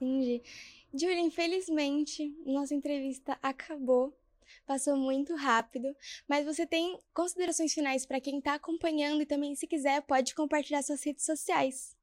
[0.00, 0.42] Entendi.
[0.98, 4.16] Julia, infelizmente, nossa entrevista acabou.
[4.64, 5.94] Passou muito rápido,
[6.28, 10.82] mas você tem considerações finais para quem está acompanhando e também, se quiser, pode compartilhar
[10.82, 11.96] suas redes sociais.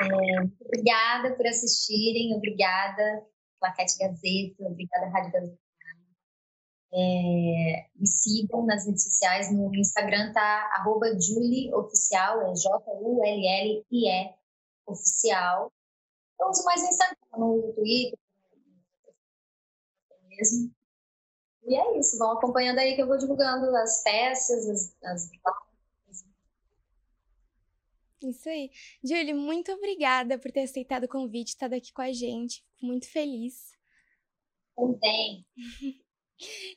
[0.00, 3.26] É, obrigada por assistirem, obrigada,
[3.60, 5.58] Plaquete Gazeta, obrigada, Rádio Gazeta.
[6.92, 14.34] É, me sigam nas redes sociais, no Instagram tá arroba julieoficial, é J-U-L-L-I-E
[14.86, 15.72] oficial.
[16.40, 18.18] Eu uso mais o Instagram, no Twitter,
[20.40, 20.74] mesmo.
[21.66, 25.30] E é isso, vão acompanhando aí que eu vou divulgando as peças, as, as...
[28.22, 28.70] Isso aí.
[29.02, 32.64] Julie, muito obrigada por ter aceitado o convite, estado aqui com a gente.
[32.74, 33.72] Fico muito feliz.
[34.76, 35.46] Também.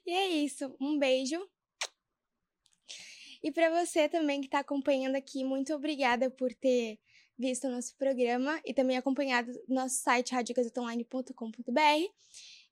[0.06, 0.76] e é isso.
[0.80, 1.42] Um beijo.
[3.42, 6.98] E para você também que está acompanhando aqui, muito obrigada por ter
[7.38, 12.14] visto o nosso programa e também acompanhado nosso site radiogazetaonline.com.br.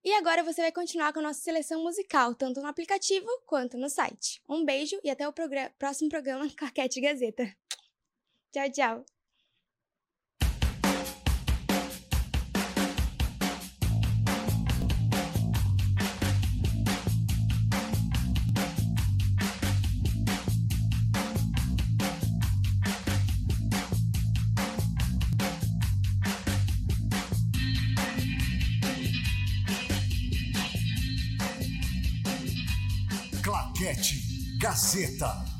[0.03, 3.89] E agora você vai continuar com a nossa seleção musical, tanto no aplicativo quanto no
[3.89, 4.41] site.
[4.49, 5.33] Um beijo e até o
[5.77, 7.55] próximo programa Claquete Gazeta.
[8.51, 9.20] Tchau, tchau.
[34.61, 35.50] Gazeta.